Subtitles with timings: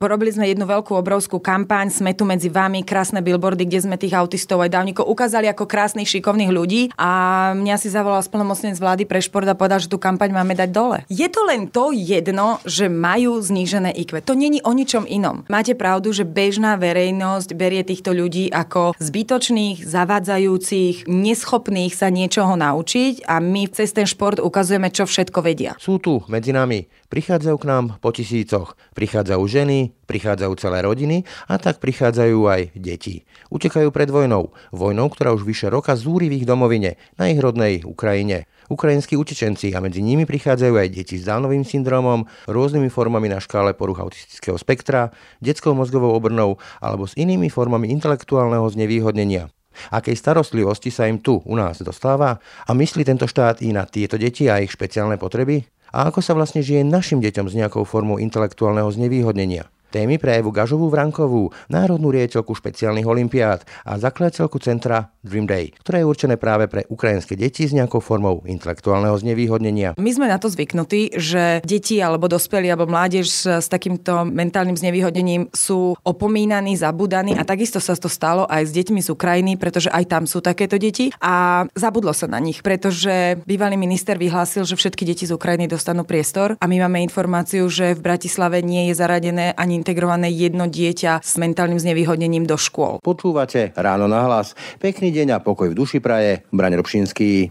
[0.00, 4.16] Robili sme jednu veľkú obrovskú kampaň, sme tu medzi vami, krásne billboardy, kde sme tých
[4.16, 9.20] autistov aj dávnikov ukázali ako krásnych, šikovných ľudí a mňa si zavolal splnomocnenec vlády pre
[9.20, 11.04] šport a povedal, že tú kampaň máme dať dole.
[11.12, 14.24] Je to len to jedno, že majú znížené IQ.
[14.24, 15.44] To není o ničom inom.
[15.52, 23.28] Máte pravdu, že bežná verejnosť berie týchto ľudí ako zbytočných, zavádzajúcich, neschopných sa niečoho naučiť
[23.28, 25.76] a my cez ten šport ukazujeme, čo všetko vedia.
[25.76, 31.58] Sú tu medzi nami, prichádzajú k nám po tisícoch, prichádzajú ženy, prichádzajú celé rodiny a
[31.58, 33.26] tak prichádzajú aj deti.
[33.50, 34.54] Utekajú pred vojnou.
[34.70, 38.46] Vojnou, ktorá už vyše roka zúri v ich domovine, na ich rodnej Ukrajine.
[38.70, 43.74] Ukrajinskí utečenci a medzi nimi prichádzajú aj deti s Downovým syndromom, rôznymi formami na škále
[43.74, 45.10] poruch autistického spektra,
[45.42, 49.50] detskou mozgovou obrnou alebo s inými formami intelektuálneho znevýhodnenia.
[49.90, 54.14] Akej starostlivosti sa im tu u nás dostáva a myslí tento štát i na tieto
[54.14, 55.66] deti a ich špeciálne potreby?
[55.90, 59.66] A ako sa vlastne žije našim deťom s nejakou formou intelektuálneho znevýhodnenia?
[59.90, 66.00] Témy pre Evu Gažovú Vrankovú, národnú riaditeľku špeciálnych olimpiád a zakladateľku centra Dream Day, ktoré
[66.00, 69.98] je určené práve pre ukrajinské deti s nejakou formou intelektuálneho znevýhodnenia.
[69.98, 75.50] My sme na to zvyknutí, že deti alebo dospelí alebo mládež s, takýmto mentálnym znevýhodnením
[75.50, 80.06] sú opomínaní, zabudaní a takisto sa to stalo aj s deťmi z Ukrajiny, pretože aj
[80.06, 85.02] tam sú takéto deti a zabudlo sa na nich, pretože bývalý minister vyhlásil, že všetky
[85.02, 89.50] deti z Ukrajiny dostanú priestor a my máme informáciu, že v Bratislave nie je zaradené
[89.58, 93.00] ani integrované jedno dieťa s mentálnym znevýhodnením do škôl.
[93.00, 94.52] Počúvate ráno na hlas.
[94.76, 96.44] Pekný deň a pokoj v duši praje.
[96.52, 97.48] Braň Robšinský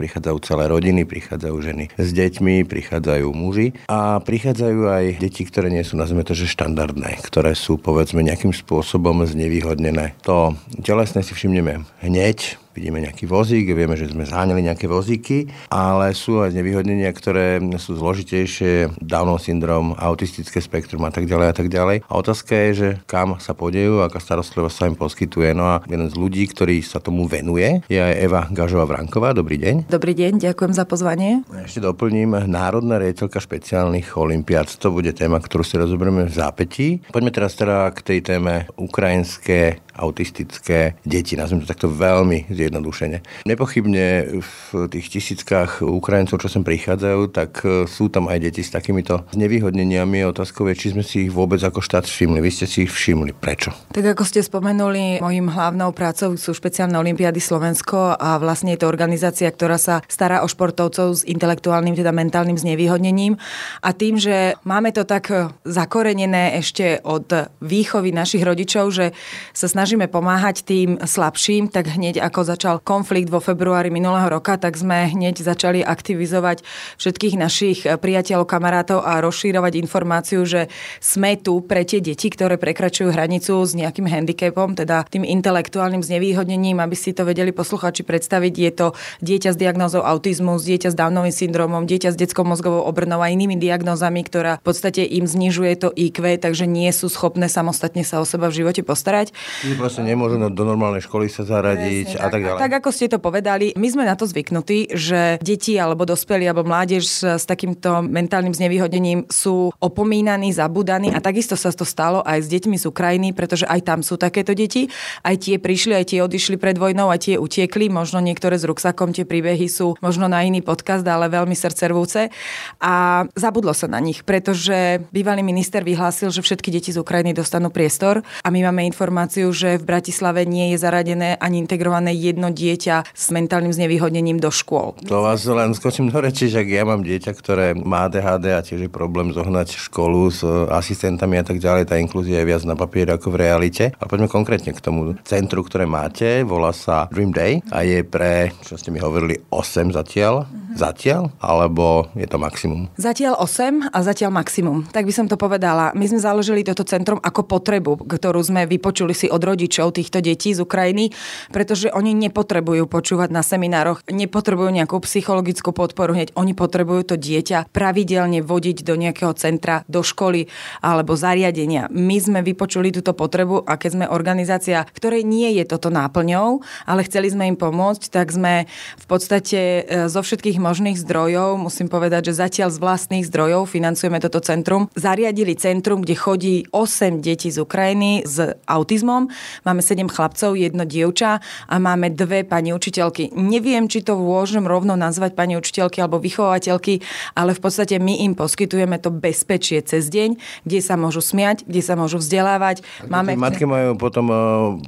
[0.00, 5.84] prichádzajú celé rodiny, prichádzajú ženy s deťmi, prichádzajú muži a prichádzajú aj deti, ktoré nie
[5.84, 10.16] sú, nazvime to, že štandardné, ktoré sú povedzme nejakým spôsobom znevýhodnené.
[10.24, 16.16] To telesné si všimneme hneď, vidíme nejaký vozík, vieme, že sme zháňali nejaké vozíky, ale
[16.16, 21.68] sú aj znevýhodnenia, ktoré sú zložitejšie, Downov syndrom, autistické spektrum a tak ďalej a tak
[21.68, 22.08] ďalej.
[22.08, 25.52] A otázka je, že kam sa podejú, aká starostlivosť sa im poskytuje.
[25.52, 29.36] No a jeden z ľudí, ktorý sa tomu venuje, je aj Eva Gažová Vranková.
[29.36, 29.92] Dobrý deň.
[29.92, 31.44] Dobrý deň, ďakujem za pozvanie.
[31.52, 34.72] Ešte doplním, Národná riaditeľka špeciálnych olimpiád.
[34.80, 37.04] To bude téma, ktorú si rozoberieme v zápätí.
[37.12, 43.44] Poďme teraz teda k tej téme ukrajinské autistické deti, nazvime to takto veľmi zjednodušene.
[43.44, 48.72] Nepochybne v tých tisíckach Ukrajincov, čo sem prichádzajú, tak e, sú tam aj deti s
[48.72, 50.24] takýmito znevýhodneniami.
[50.24, 52.40] Otázkou je, či sme si ich vôbec ako štát všimli.
[52.40, 53.36] Vy ste si ich všimli.
[53.36, 53.74] Prečo?
[53.92, 58.88] Tak ako ste spomenuli, mojim hlavnou prácou sú špeciálne olimpiády Slovensko a vlastne je to
[58.88, 63.36] organizácia, ktorá sa stará o športovcov s intelektuálnym, teda mentálnym znevýhodnením.
[63.82, 65.28] A tým, že máme to tak
[65.66, 69.10] zakorenené ešte od výchovy našich rodičov, že
[69.50, 74.54] sa snažíme snažíme pomáhať tým slabším, tak hneď ako začal konflikt vo februári minulého roka,
[74.54, 76.62] tak sme hneď začali aktivizovať
[76.94, 80.70] všetkých našich priateľov, kamarátov a rozšírovať informáciu, že
[81.02, 86.78] sme tu pre tie deti, ktoré prekračujú hranicu s nejakým handicapom, teda tým intelektuálnym znevýhodnením,
[86.78, 88.54] aby si to vedeli posluchači predstaviť.
[88.54, 88.86] Je to
[89.26, 93.58] dieťa s diagnózou autizmus, dieťa s Downovým syndromom, dieťa s detskou mozgovou obrnou a inými
[93.58, 98.24] diagnózami, ktorá v podstate im znižuje to IQ, takže nie sú schopné samostatne sa o
[98.28, 99.34] seba v živote postarať
[99.76, 102.60] vlastne nemôžu do normálnej školy sa zaradiť Presne, a tak ďalej.
[102.60, 106.66] Tak ako ste to povedali, my sme na to zvyknutí, že deti alebo dospelí alebo
[106.66, 112.46] mládež s, s takýmto mentálnym znevýhodnením sú opomínaní, zabudaní a takisto sa to stalo aj
[112.46, 114.88] s deťmi z Ukrajiny, pretože aj tam sú takéto deti.
[115.22, 117.92] Aj tie prišli, aj tie odišli pred vojnou, aj tie utiekli.
[117.92, 122.32] Možno niektoré s ruksakom, tie príbehy sú možno na iný podcast, ale veľmi srdcervúce.
[122.80, 127.72] A zabudlo sa na nich, pretože bývalý minister vyhlásil, že všetky deti z Ukrajiny dostanú
[127.72, 133.12] priestor a my máme informáciu, že v Bratislave nie je zaradené ani integrované jedno dieťa
[133.12, 134.96] s mentálnym znevýhodnením do škôl.
[135.04, 138.88] To vás len skočím do reči, že ja mám dieťa, ktoré má ADHD a tiež
[138.88, 140.40] je problém zohnať školu s
[140.72, 143.84] asistentami a tak ďalej, tá inklúzia je viac na papieri ako v realite.
[144.00, 148.54] A poďme konkrétne k tomu centru, ktoré máte, volá sa Dream Day a je pre,
[148.64, 150.48] čo ste mi hovorili, 8 zatiaľ.
[150.48, 150.76] Mm-hmm.
[150.78, 151.22] Zatiaľ?
[151.42, 152.86] Alebo je to maximum?
[152.94, 154.86] Zatiaľ 8 a zatiaľ maximum.
[154.88, 155.90] Tak by som to povedala.
[155.98, 160.54] My sme založili toto centrum ako potrebu, ktorú sme vypočuli si od rodičov týchto detí
[160.54, 161.10] z Ukrajiny,
[161.50, 167.74] pretože oni nepotrebujú počúvať na seminároch, nepotrebujú nejakú psychologickú podporu hneď, oni potrebujú to dieťa
[167.74, 170.46] pravidelne vodiť do nejakého centra, do školy
[170.78, 171.90] alebo zariadenia.
[171.90, 177.06] My sme vypočuli túto potrebu a keď sme organizácia, ktorej nie je toto náplňou, ale
[177.06, 182.30] chceli sme im pomôcť, tak sme v podstate e, zo všetkých možných zdrojov, musím povedať,
[182.30, 187.64] že zatiaľ z vlastných zdrojov financujeme toto centrum, zariadili centrum, kde chodí 8 detí z
[187.64, 189.32] Ukrajiny s autizmom
[189.62, 193.32] máme 7 chlapcov, jedno dievča a máme dve pani učiteľky.
[193.36, 197.04] Neviem, či to môžem rovno nazvať pani učiteľky alebo vychovateľky,
[197.36, 201.82] ale v podstate my im poskytujeme to bezpečie cez deň, kde sa môžu smiať, kde
[201.84, 202.82] sa môžu vzdelávať.
[203.06, 203.36] Máme...
[203.36, 204.38] Matky majú potom uh,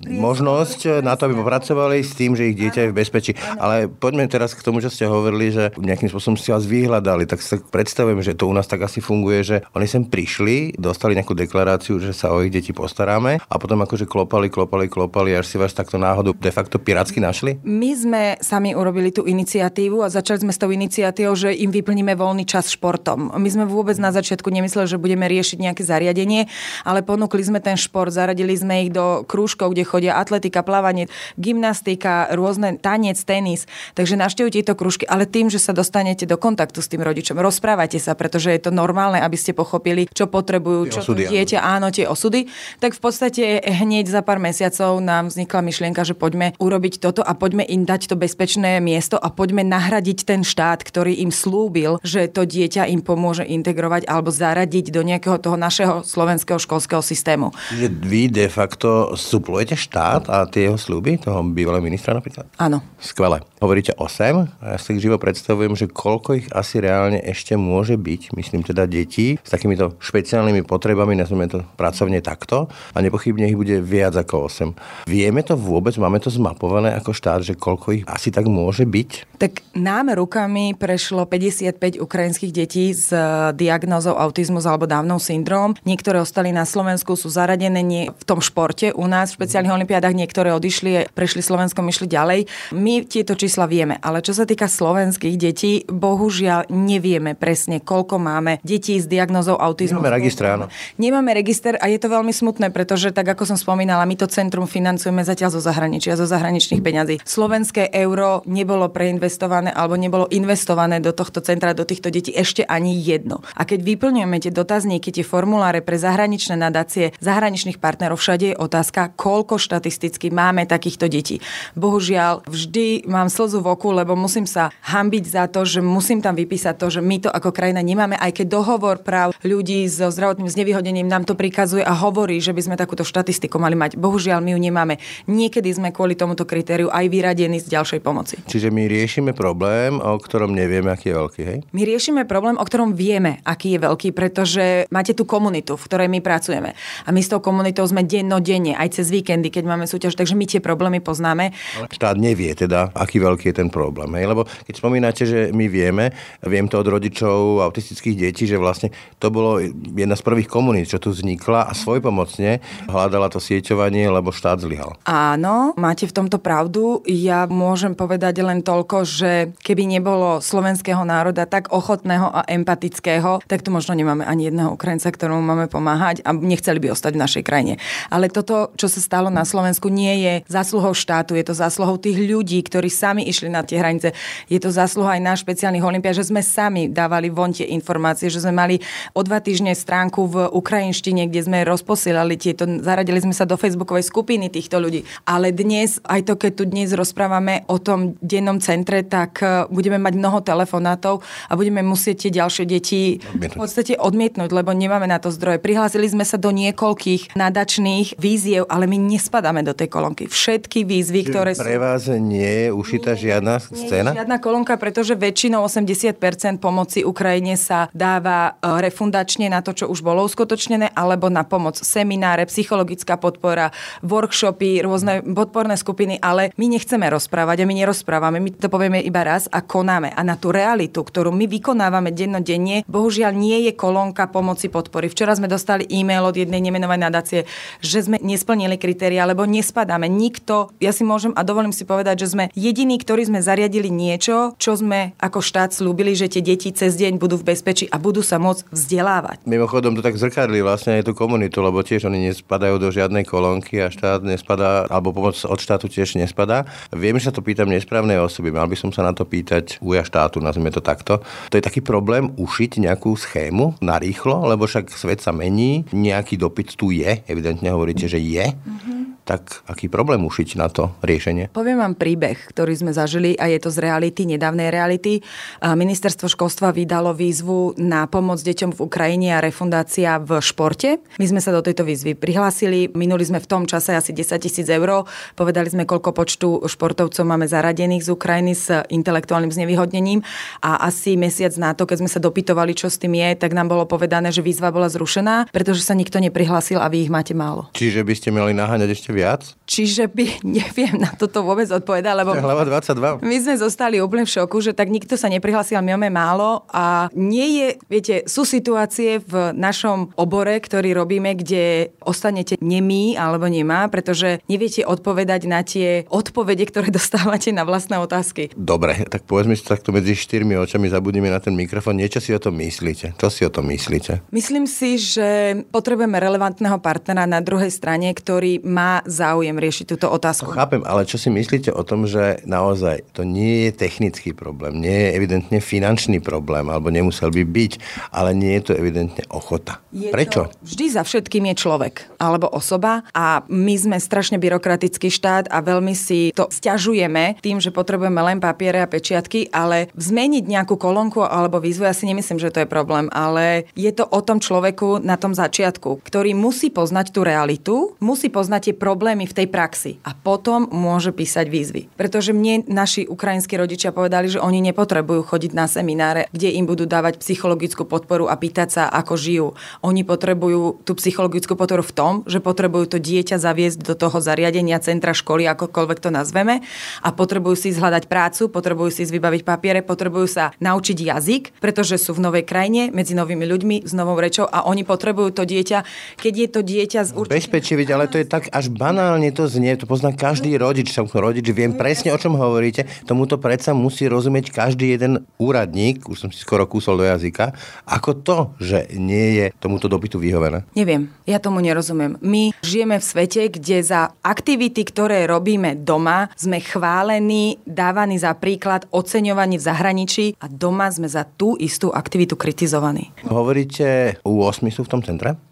[0.08, 3.32] možnosť na to, aby popracovali s tým, že ich dieťa je v bezpečí.
[3.60, 7.28] Ale poďme teraz k tomu, čo ste hovorili, že nejakým spôsobom si vás vyhľadali.
[7.28, 11.14] Tak si predstavujem, že to u nás tak asi funguje, že oni sem prišli, dostali
[11.14, 15.46] nejakú deklaráciu, že sa o ich deti postaráme a potom akože klopali, klopali, klopali, až
[15.52, 17.60] si vás takto náhodou de facto pirátsky našli?
[17.60, 22.16] My sme sami urobili tú iniciatívu a začali sme s tou iniciatívou, že im vyplníme
[22.16, 23.36] voľný čas športom.
[23.36, 26.48] My sme vôbec na začiatku nemysleli, že budeme riešiť nejaké zariadenie,
[26.88, 32.32] ale ponúkli sme ten šport, zaradili sme ich do krúžkov, kde chodia atletika, plávanie, gymnastika,
[32.32, 33.68] rôzne tanec, tenis.
[33.92, 37.98] Takže navštevujte tieto krúžky, ale tým, že sa dostanete do kontaktu s tým rodičom, rozprávajte
[37.98, 42.06] sa, pretože je to normálne, aby ste pochopili, čo potrebujú, čo osudy, dieťa, áno, tie
[42.06, 42.46] osudy.
[42.78, 47.32] Tak v podstate hneď za pár mesiacov nám vznikla myšlienka, že poďme urobiť toto a
[47.34, 52.30] poďme im dať to bezpečné miesto a poďme nahradiť ten štát, ktorý im slúbil, že
[52.30, 57.50] to dieťa im pomôže integrovať alebo zaradiť do nejakého toho našeho slovenského školského systému.
[57.72, 62.46] Čiže vy de facto suplujete štát a tie jeho slúby, toho bývalého ministra napríklad?
[62.60, 62.84] Áno.
[63.02, 63.42] Skvelé.
[63.58, 68.34] Hovoríte 8 a ja si živo predstavujem, že koľko ich asi reálne ešte môže byť,
[68.34, 73.78] myslím teda detí s takýmito špeciálnymi potrebami, nazveme to pracovne takto a nepochybne ich bude
[73.82, 75.10] viac ako 8.
[75.10, 79.38] Vieme to vôbec, máme to zmapované ako štát, že koľko ich asi tak môže byť?
[79.42, 85.74] Tak nám rukami prešlo 55 ukrajinských detí s e, diagnózou autizmus alebo Downov syndrom.
[85.82, 90.14] Niektoré ostali na Slovensku, sú zaradené nie v tom športe u nás v špeciálnych olimpiádach,
[90.14, 92.40] niektoré odišli, prešli Slovenskom, išli ďalej.
[92.76, 98.62] My tieto čísla vieme, ale čo sa týka slovenských detí, bohužiaľ nevieme presne, koľko máme
[98.62, 99.98] detí s diagnózou autizmu.
[99.98, 100.66] Nemáme register, áno.
[101.02, 104.68] Nemáme register a je to veľmi smutné, pretože tak ako som spomínala, my to centrum
[104.68, 107.24] financujeme zatiaľ zo zahraničia, zo zahraničných peňazí.
[107.24, 112.92] Slovenské euro nebolo preinvestované alebo nebolo investované do tohto centra, do týchto detí ešte ani
[112.92, 113.40] jedno.
[113.56, 119.16] A keď vyplňujeme tie dotazníky, tie formuláre pre zahraničné nadácie zahraničných partnerov, všade je otázka,
[119.16, 121.40] koľko štatisticky máme takýchto detí.
[121.72, 126.36] Bohužiaľ, vždy mám slzu v oku, lebo musím sa hambiť za to, že musím tam
[126.36, 130.52] vypísať to, že my to ako krajina nemáme, aj keď dohovor práv ľudí so zdravotným
[130.52, 133.91] znevýhodnením nám to prikazuje a hovorí, že by sme takúto štatistiku mali mať.
[133.96, 134.94] Bohužiaľ, my ju nemáme.
[135.28, 138.40] Niekedy sme kvôli tomuto kritériu aj vyradení z ďalšej pomoci.
[138.48, 141.58] Čiže my riešime problém, o ktorom nevieme, aký je veľký, hej?
[141.72, 146.08] My riešime problém, o ktorom vieme, aký je veľký, pretože máte tú komunitu, v ktorej
[146.08, 146.76] my pracujeme.
[147.04, 150.44] A my s tou komunitou sme dennodenne, aj cez víkendy, keď máme súťaž, takže my
[150.48, 151.52] tie problémy poznáme.
[151.78, 154.08] Ale štát nevie teda, aký veľký je ten problém.
[154.16, 154.26] Hej?
[154.30, 156.12] Lebo keď spomínate, že my vieme,
[156.44, 159.60] viem to od rodičov autistických detí, že vlastne to bolo
[159.96, 163.40] jedna z prvých komunít, čo tu vznikla a svojpomocne hľadala to
[163.82, 164.94] sieťovanie, lebo štát zlyhal.
[165.02, 167.02] Áno, máte v tomto pravdu.
[167.06, 173.66] Ja môžem povedať len toľko, že keby nebolo slovenského národa tak ochotného a empatického, tak
[173.66, 177.42] tu možno nemáme ani jedného Ukrajinca, ktorému máme pomáhať a nechceli by ostať v našej
[177.42, 177.74] krajine.
[178.06, 182.18] Ale toto, čo sa stalo na Slovensku, nie je zásluhou štátu, je to zásluhou tých
[182.22, 184.14] ľudí, ktorí sami išli na tie hranice.
[184.46, 188.44] Je to zásluha aj na špeciálnych olimpiách, že sme sami dávali von tie informácie, že
[188.44, 188.76] sme mali
[189.16, 194.04] o dva týždne stránku v ukrajinštine, kde sme rozposielali tieto, zaradili sme sa do facebookovej
[194.04, 195.08] skupiny týchto ľudí.
[195.24, 199.96] Ale dnes, aj to, keď tu dnes rozprávame o tom dennom centre, tak e, budeme
[199.96, 203.00] mať mnoho telefonátov a budeme musieť tie ďalšie deti
[203.32, 203.56] odmietnúť.
[203.56, 205.62] v podstate odmietnúť, lebo nemáme na to zdroje.
[205.62, 210.28] Prihlásili sme sa do niekoľkých nadačných víziev, ale my nespadáme do tej kolónky.
[210.28, 214.10] Všetky výzvy, Čiže ktoré pre vás nie je ušitá žiadna scéna?
[214.12, 219.86] Nie, žiadna kolónka, pretože väčšinou 80% pomoci Ukrajine sa dáva e, refundačne na to, čo
[219.86, 223.61] už bolo uskutočnené, alebo na pomoc semináre, psychologická podpora,
[224.02, 229.22] workshopy, rôzne podporné skupiny, ale my nechceme rozprávať a my nerozprávame, my to povieme iba
[229.22, 230.10] raz a konáme.
[230.16, 235.12] A na tú realitu, ktorú my vykonávame dennodenne, bohužiaľ nie je kolónka pomoci podpory.
[235.12, 237.40] Včera sme dostali e-mail od jednej nemenovanej nadácie,
[237.84, 240.08] že sme nesplnili kritéria, lebo nespadáme.
[240.08, 244.56] Nikto, ja si môžem a dovolím si povedať, že sme jediní, ktorí sme zariadili niečo,
[244.56, 248.24] čo sme ako štát slúbili, že tie deti cez deň budú v bezpečí a budú
[248.24, 249.36] sa môcť vzdelávať.
[249.44, 253.51] Mimochodom to tak zrkadli vlastne aj tú komunitu, lebo tiež oni nespadajú do žiadnej kolónky
[253.60, 256.64] a štát nespadá, alebo pomoc od štátu tiež nespadá.
[256.94, 260.06] Viem, že sa to pýtam nesprávnej osoby, mal by som sa na to pýtať uja
[260.06, 261.20] štátu, nazvime to takto.
[261.50, 266.38] To je taký problém ušiť nejakú schému na rýchlo, lebo však svet sa mení, nejaký
[266.38, 268.46] dopyt tu je, evidentne hovoríte, že je.
[268.48, 271.54] Mm-hmm tak aký problém ušiť na to riešenie?
[271.54, 275.22] Poviem vám príbeh, ktorý sme zažili a je to z reality, nedávnej reality.
[275.62, 280.98] Ministerstvo školstva vydalo výzvu na pomoc deťom v Ukrajine a refundácia v športe.
[281.22, 284.66] My sme sa do tejto výzvy prihlásili, minuli sme v tom čase asi 10 tisíc
[284.66, 285.06] eur,
[285.38, 290.26] povedali sme, koľko počtu športovcov máme zaradených z Ukrajiny s intelektuálnym znevýhodnením
[290.60, 293.70] a asi mesiac na to, keď sme sa dopytovali, čo s tým je, tak nám
[293.70, 297.70] bolo povedané, že výzva bola zrušená, pretože sa nikto neprihlásil a vy ich máte málo.
[297.78, 299.54] Čiže by ste mali naháňať ešte viac?
[299.68, 303.22] Čiže by, neviem na toto vôbec odpovedať, lebo Hlava 22.
[303.22, 307.12] my sme zostali úplne v šoku, že tak nikto sa neprihlásil, my máme málo a
[307.12, 313.86] nie je, viete, sú situácie v našom obore, ktorý robíme, kde ostanete nemý alebo nemá,
[313.92, 318.50] pretože neviete odpovedať na tie odpovede, ktoré dostávate na vlastné otázky.
[318.56, 322.00] Dobre, tak povedzme si takto medzi štyrmi očami zabudíme na ten mikrofón.
[322.00, 323.18] Niečo si o tom myslíte?
[323.18, 324.24] Čo si o tom myslíte?
[324.32, 330.52] Myslím si, že potrebujeme relevantného partnera na druhej strane, ktorý má záujem riešiť túto otázku.
[330.52, 334.92] Chápem, ale čo si myslíte o tom, že naozaj to nie je technický problém, nie
[334.92, 337.72] je evidentne finančný problém, alebo nemusel by byť,
[338.12, 339.80] ale nie je to evidentne ochota.
[339.92, 340.48] Je Prečo?
[340.48, 345.58] To, vždy za všetkým je človek alebo osoba a my sme strašne byrokratický štát a
[345.60, 351.24] veľmi si to stiažujeme tým, že potrebujeme len papiere a pečiatky, ale zmeniť nejakú kolónku
[351.24, 355.02] alebo výzvu, ja si nemyslím, že to je problém, ale je to o tom človeku
[355.02, 359.98] na tom začiatku, ktorý musí poznať tú realitu, musí poznať tie problémy v tej praxi
[360.02, 361.82] a potom môže písať výzvy.
[361.94, 366.84] Pretože mne naši ukrajinskí rodičia povedali, že oni nepotrebujú chodiť na semináre, kde im budú
[366.84, 369.46] dávať psychologickú podporu a pýtať sa, ako žijú.
[369.84, 374.80] Oni potrebujú tú psychologickú podporu v tom, že potrebujú to dieťa zaviesť do toho zariadenia
[374.82, 376.64] centra školy, akokoľvek to nazveme,
[377.00, 382.16] a potrebujú si zhľadať prácu, potrebujú si vybaviť papiere, potrebujú sa naučiť jazyk, pretože sú
[382.16, 385.78] v novej krajine, medzi novými ľuďmi, s novou rečou a oni potrebujú to dieťa,
[386.18, 387.38] keď je to dieťa z určitým...
[387.38, 391.06] Bezpečie, veď, ale to je tak až banálne to znie, to pozná každý rodič, som
[391.06, 396.30] rodič, viem presne o čom hovoríte, tomuto predsa musí rozumieť každý jeden úradník, už som
[396.34, 397.54] si skoro kúsol do jazyka,
[397.86, 400.66] ako to, že nie je tomuto dopytu vyhovené.
[400.74, 402.18] Neviem, ja tomu nerozumiem.
[402.18, 408.90] My žijeme v svete, kde za aktivity, ktoré robíme doma, sme chválení, dávaní za príklad,
[408.90, 413.14] oceňovaní v zahraničí a doma sme za tú istú aktivitu kritizovaní.
[413.30, 415.51] Hovoríte, U8 sú v tom centre?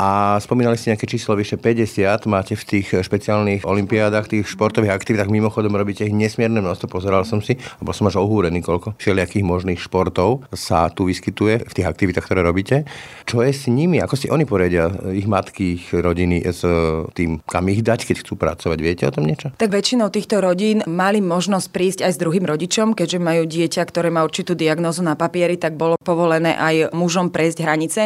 [0.00, 5.28] A spomínali ste nejaké číslo vyše 50, máte v tých špeciálnych olimpiádach, tých športových aktivitách,
[5.28, 9.76] mimochodom robíte ich nesmierne množstvo, pozeral som si, bol som až ohúrený, koľko všelijakých možných
[9.76, 12.88] športov sa tu vyskytuje v tých aktivitách, ktoré robíte.
[13.28, 14.00] Čo je s nimi?
[14.00, 16.64] Ako si oni poredia, ich matky, ich rodiny s
[17.12, 18.78] tým, kam ich dať, keď chcú pracovať?
[18.80, 19.52] Viete o tom niečo?
[19.60, 24.08] Tak väčšinou týchto rodín mali možnosť prísť aj s druhým rodičom, keďže majú dieťa, ktoré
[24.08, 28.00] má určitú diagnózu na papieri, tak bolo povolené aj mužom prejsť hranice.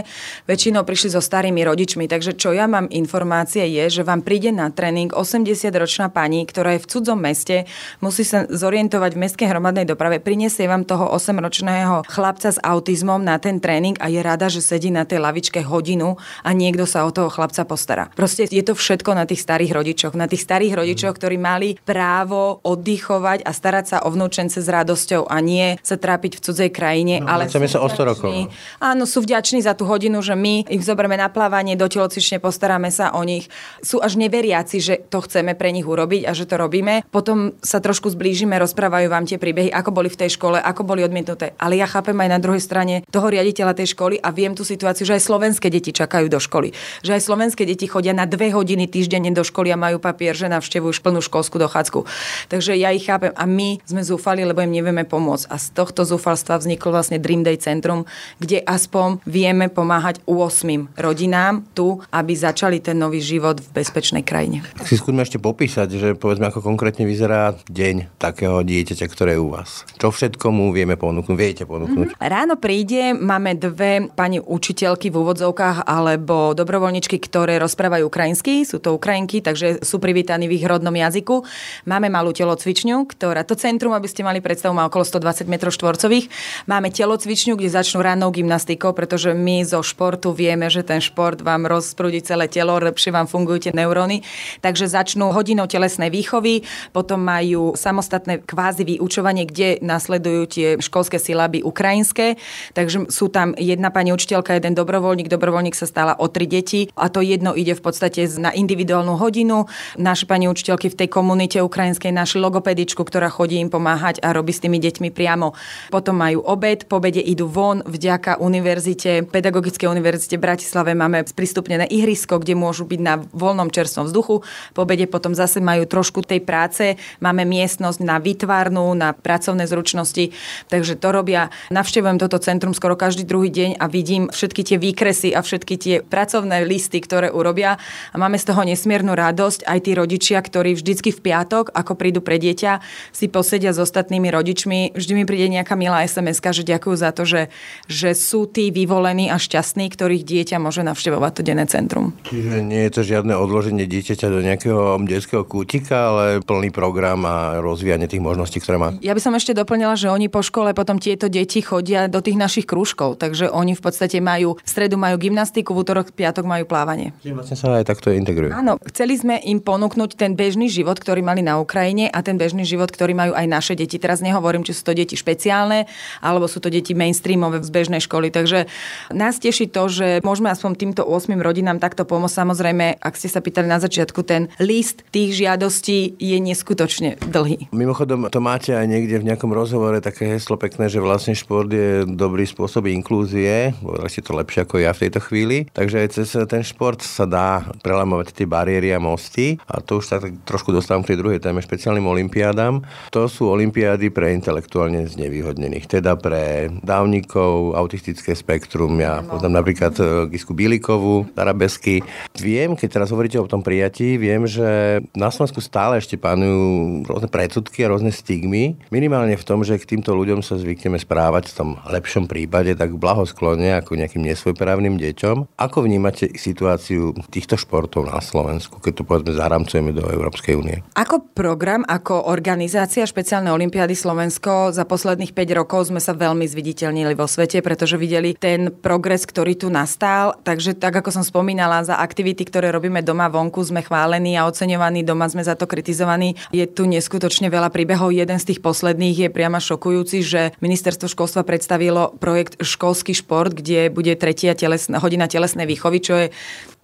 [0.51, 2.09] Väčšinou prišli so starými rodičmi rodičmi.
[2.09, 6.81] Takže čo ja mám informácie je, že vám príde na tréning 80-ročná pani, ktorá je
[6.81, 7.69] v cudzom meste,
[8.01, 13.37] musí sa zorientovať v mestskej hromadnej doprave, prinesie vám toho 8-ročného chlapca s autizmom na
[13.37, 17.13] ten tréning a je rada, že sedí na tej lavičke hodinu a niekto sa o
[17.13, 18.09] toho chlapca postará.
[18.17, 20.17] Proste je to všetko na tých starých rodičoch.
[20.17, 25.29] Na tých starých rodičoch, ktorí mali právo oddychovať a starať sa o vnúčence s radosťou
[25.29, 27.21] a nie sa trápiť v cudzej krajine.
[27.21, 28.31] No, ale sa o 100 rokov.
[28.33, 28.49] no.
[28.81, 32.91] Áno, sú vďační za tú hodinu, že my ich zoberieme na plávanie, do telocvične, postaráme
[32.91, 33.47] sa o nich.
[33.81, 37.07] Sú až neveriaci, že to chceme pre nich urobiť a že to robíme.
[37.09, 41.07] Potom sa trošku zblížime, rozprávajú vám tie príbehy, ako boli v tej škole, ako boli
[41.07, 41.55] odmietnuté.
[41.57, 45.07] Ale ja chápem aj na druhej strane toho riaditeľa tej školy a viem tú situáciu,
[45.07, 46.75] že aj slovenské deti čakajú do školy.
[47.07, 50.51] Že aj slovenské deti chodia na dve hodiny týždenne do školy a majú papier, že
[50.51, 52.07] navštevujú plnú školskú dochádzku.
[52.49, 55.51] Takže ja ich chápem a my sme zúfali, lebo im nevieme pomôcť.
[55.53, 61.64] A z tohto zúfalstva vzniklo vlastne Dream Day Centrum, kde aspoň vieme pomáhať 8 rodinám
[61.73, 64.61] tu, aby začali ten nový život v bezpečnej krajine.
[64.85, 69.49] Si skúsme ešte popísať, že povedzme, ako konkrétne vyzerá deň takého dieťaťa, ktoré je u
[69.49, 69.89] vás.
[69.97, 72.15] Čo všetko mu vieme ponúknuť, viete ponúknuť?
[72.15, 72.23] Mm-hmm.
[72.25, 78.93] Ráno príde, máme dve pani učiteľky v úvodzovkách alebo dobrovoľničky, ktoré rozprávajú ukrajinsky, sú to
[78.97, 81.47] Ukrajinky, takže sú privítaní v ich rodnom jazyku.
[81.89, 86.27] Máme malú telocvičňu, ktorá to centrum, aby ste mali predstavu, má okolo 120 m štvorcových.
[86.67, 91.71] Máme telocvičňu, kde začnú rannou gymnastikou, pretože my zo športu vieme, že ten šport vám
[91.71, 94.27] rozprúdi celé telo, lepšie vám fungujú tie neuróny.
[94.59, 101.63] Takže začnú hodinou telesnej výchovy, potom majú samostatné kvázi vyučovanie, kde nasledujú tie školské silaby
[101.63, 102.41] ukrajinské.
[102.75, 105.31] Takže sú tam jedna pani učiteľka, jeden dobrovoľník.
[105.31, 109.71] Dobrovoľník sa stala o tri deti a to jedno ide v podstate na individuálnu hodinu.
[109.95, 114.51] Naše pani učiteľky v tej komunite ukrajinskej našli logopedičku, ktorá chodí im pomáhať a robí
[114.51, 115.55] s tými deťmi priamo.
[115.95, 121.91] Potom majú obed, po obede idú von vďaka univerzite, Pedagogickej univerzite v Bratislave máme sprístupnené
[121.91, 124.47] ihrisko, kde môžu byť na voľnom čerstvom vzduchu.
[124.71, 126.95] Po obede potom zase majú trošku tej práce.
[127.19, 130.31] Máme miestnosť na vytvárnu, na pracovné zručnosti.
[130.71, 131.51] Takže to robia.
[131.75, 135.95] Navštevujem toto centrum skoro každý druhý deň a vidím všetky tie výkresy a všetky tie
[136.07, 137.83] pracovné listy, ktoré urobia.
[138.15, 139.67] A máme z toho nesmiernu radosť.
[139.67, 142.79] Aj tí rodičia, ktorí vždycky v piatok, ako prídu pre dieťa,
[143.11, 144.95] si posedia s ostatnými rodičmi.
[144.95, 147.43] Vždy mi príde nejaká milá sms že ďakujú za to, že,
[147.91, 152.13] že sú tí vyvolení a šťastní, ktorých dieťa môže navštevovať to denné centrum.
[152.27, 157.61] Čiže nie je to žiadne odloženie dieťaťa do nejakého detského kútika, ale plný program a
[157.61, 158.97] rozvíjanie tých možností, ktoré má.
[159.01, 162.37] Ja by som ešte doplnila, že oni po škole potom tieto deti chodia do tých
[162.41, 166.65] našich krúžkov, takže oni v podstate majú, v stredu majú gymnastiku, v útorok, piatok majú
[166.67, 167.13] plávanie.
[167.23, 168.51] Čiže vlastne sa aj takto integrujú.
[168.51, 172.65] Áno, chceli sme im ponúknuť ten bežný život, ktorý mali na Ukrajine a ten bežný
[172.65, 174.01] život, ktorý majú aj naše deti.
[174.01, 175.87] Teraz nehovorím, či sú to deti špeciálne,
[176.25, 178.33] alebo sú to deti mainstreamové z bežnej školy.
[178.33, 178.67] Takže
[179.13, 182.43] nás teší to, že môžeme aspoň týmto 8 rodinám takto pomôcť.
[182.43, 187.71] Samozrejme, ak ste sa pýtali na začiatku, ten list tých žiadostí je neskutočne dlhý.
[187.71, 192.03] Mimochodom, to máte aj niekde v nejakom rozhovore také heslo pekné, že vlastne šport je
[192.03, 193.71] dobrý spôsob inklúzie.
[193.79, 195.71] Povedali ste to lepšie ako ja v tejto chvíli.
[195.71, 199.61] Takže aj cez ten šport sa dá prelamovať tie bariéry a mosty.
[199.71, 202.83] A to už sa tak trošku dostávam k tej druhej téme, špeciálnym olimpiádam.
[203.15, 208.97] To sú olimpiády pre intelektuálne znevýhodnených, teda pre dávnikov, autistické spektrum.
[208.99, 209.95] Ja poznám napríklad
[210.33, 210.57] Gisku
[211.05, 212.01] Bílikovu, arabesky.
[212.41, 217.29] Viem, keď teraz hovoríte o tom prijatí, viem, že na Slovensku stále ešte panujú rôzne
[217.29, 218.81] predsudky a rôzne stigmy.
[218.89, 222.97] Minimálne v tom, že k týmto ľuďom sa zvykneme správať v tom lepšom prípade tak
[222.97, 225.61] blahosklonne ako nejakým nesvojprávnym deťom.
[225.61, 230.81] Ako vnímate situáciu týchto športov na Slovensku, keď to povedzme zaramcujeme do Európskej únie?
[230.97, 237.13] Ako program, ako organizácia špeciálne Olympiády Slovensko za posledných 5 rokov sme sa veľmi zviditeľnili
[237.13, 240.39] vo svete, pretože videli ten progres, ktorý tu nastal.
[240.47, 245.03] Takže tak, ako som spomínala, za aktivity, ktoré robíme doma vonku, sme chválení a oceňovaní,
[245.03, 246.39] doma sme za to kritizovaní.
[246.55, 248.15] Je tu neskutočne veľa príbehov.
[248.15, 253.91] Jeden z tých posledných je priama šokujúci, že ministerstvo školstva predstavilo projekt Školský šport, kde
[253.91, 256.27] bude tretia telesná, hodina telesnej výchovy, čo je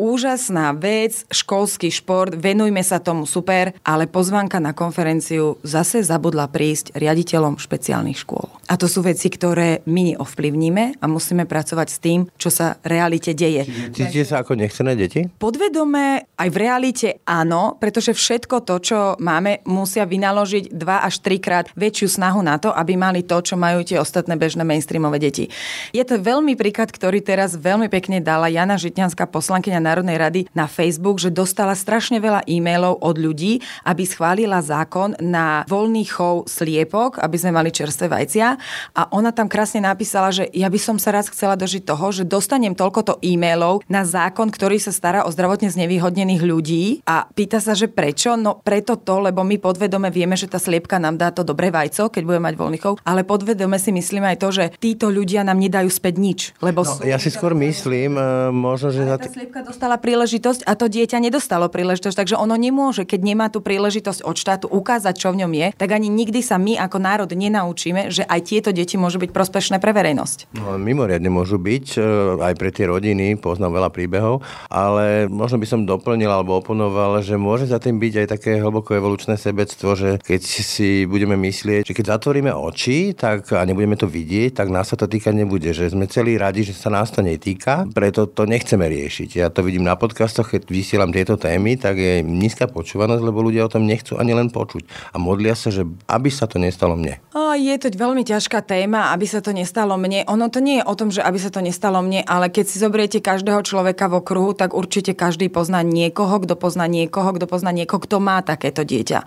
[0.00, 6.96] úžasná vec, školský šport, venujme sa tomu super, ale pozvánka na konferenciu zase zabudla prísť
[6.96, 8.48] riaditeľom špeciálnych škôl.
[8.72, 13.36] A to sú veci, ktoré my neovplyvníme a musíme pracovať s tým, čo sa realite
[13.36, 13.68] deje.
[14.00, 15.28] Cítite sa ako nechcené deti?
[15.36, 21.68] Podvedome aj v realite áno, pretože všetko to, čo máme, musia vynaložiť dva až trikrát
[21.76, 25.52] väčšiu snahu na to, aby mali to, čo majú tie ostatné bežné mainstreamové deti.
[25.92, 30.64] Je to veľmi príklad, ktorý teraz veľmi pekne dala Jana Žitňanská, poslankyňa Národnej rady na
[30.64, 37.20] Facebook, že dostala strašne veľa e-mailov od ľudí, aby schválila zákon na voľný chov sliepok,
[37.20, 38.56] aby sme mali čerstvé vajcia.
[38.96, 42.24] A ona tam krásne napísala, že ja by som sa raz chcela dožiť toho, že
[42.24, 47.74] dostanem toľkoto e-mailov na zákon, ktorý sa stará o zdravotne znevýhodnených ľudí a pýta sa,
[47.74, 48.38] že prečo?
[48.38, 52.06] No preto to, lebo my podvedome vieme, že tá sliepka nám dá to dobré vajco,
[52.06, 55.58] keď bude mať voľný chov, ale podvedome si myslíme aj to, že títo ľudia nám
[55.58, 56.40] nedajú späť nič.
[56.62, 57.02] Lebo no, sú...
[57.02, 59.02] Ja si skôr myslím, uh, možno, že...
[59.10, 59.18] Za...
[59.18, 63.58] Tá sliepka dostala príležitosť a to dieťa nedostalo príležitosť, takže ono nemôže, keď nemá tú
[63.58, 67.30] príležitosť od štátu ukázať, čo v ňom je, tak ani nikdy sa my ako národ
[67.34, 70.54] nenaučíme, že aj tieto deti môžu byť prospešné pre verejnosť.
[70.54, 72.00] No, mimoriadne môžu byť, e,
[72.38, 77.40] aj pre tie rodiny, poznám veľa príbehov, ale možno by som doplnil alebo oponoval, že
[77.40, 81.96] môže za tým byť aj také hlboko evolučné sebectvo, že keď si budeme myslieť, že
[81.96, 85.88] keď zatvoríme oči tak, a nebudeme to vidieť, tak nás sa to týkať nebude, že
[85.88, 89.40] sme celí radi, že sa nás to netýka, preto to nechceme riešiť.
[89.40, 93.64] Ja to vidím na podcastoch, keď vysielam tieto témy, tak je nízka počúvanosť, lebo ľudia
[93.64, 95.14] o tom nechcú ani len počuť.
[95.14, 97.22] A modlia sa, že aby sa to nestalo mne.
[97.32, 100.26] O, je to veľmi ťažká téma, aby sa to nestalo mne.
[100.26, 102.76] Ono to nie je o tom, že aby sa to nestalo mne, ale keď si
[102.82, 107.70] zoberiete každého človeka v okruhu, tak určite každý pozná niekoho, kto pozná niekoho, kto pozná
[107.70, 109.18] niekoho, kto má takéto dieťa.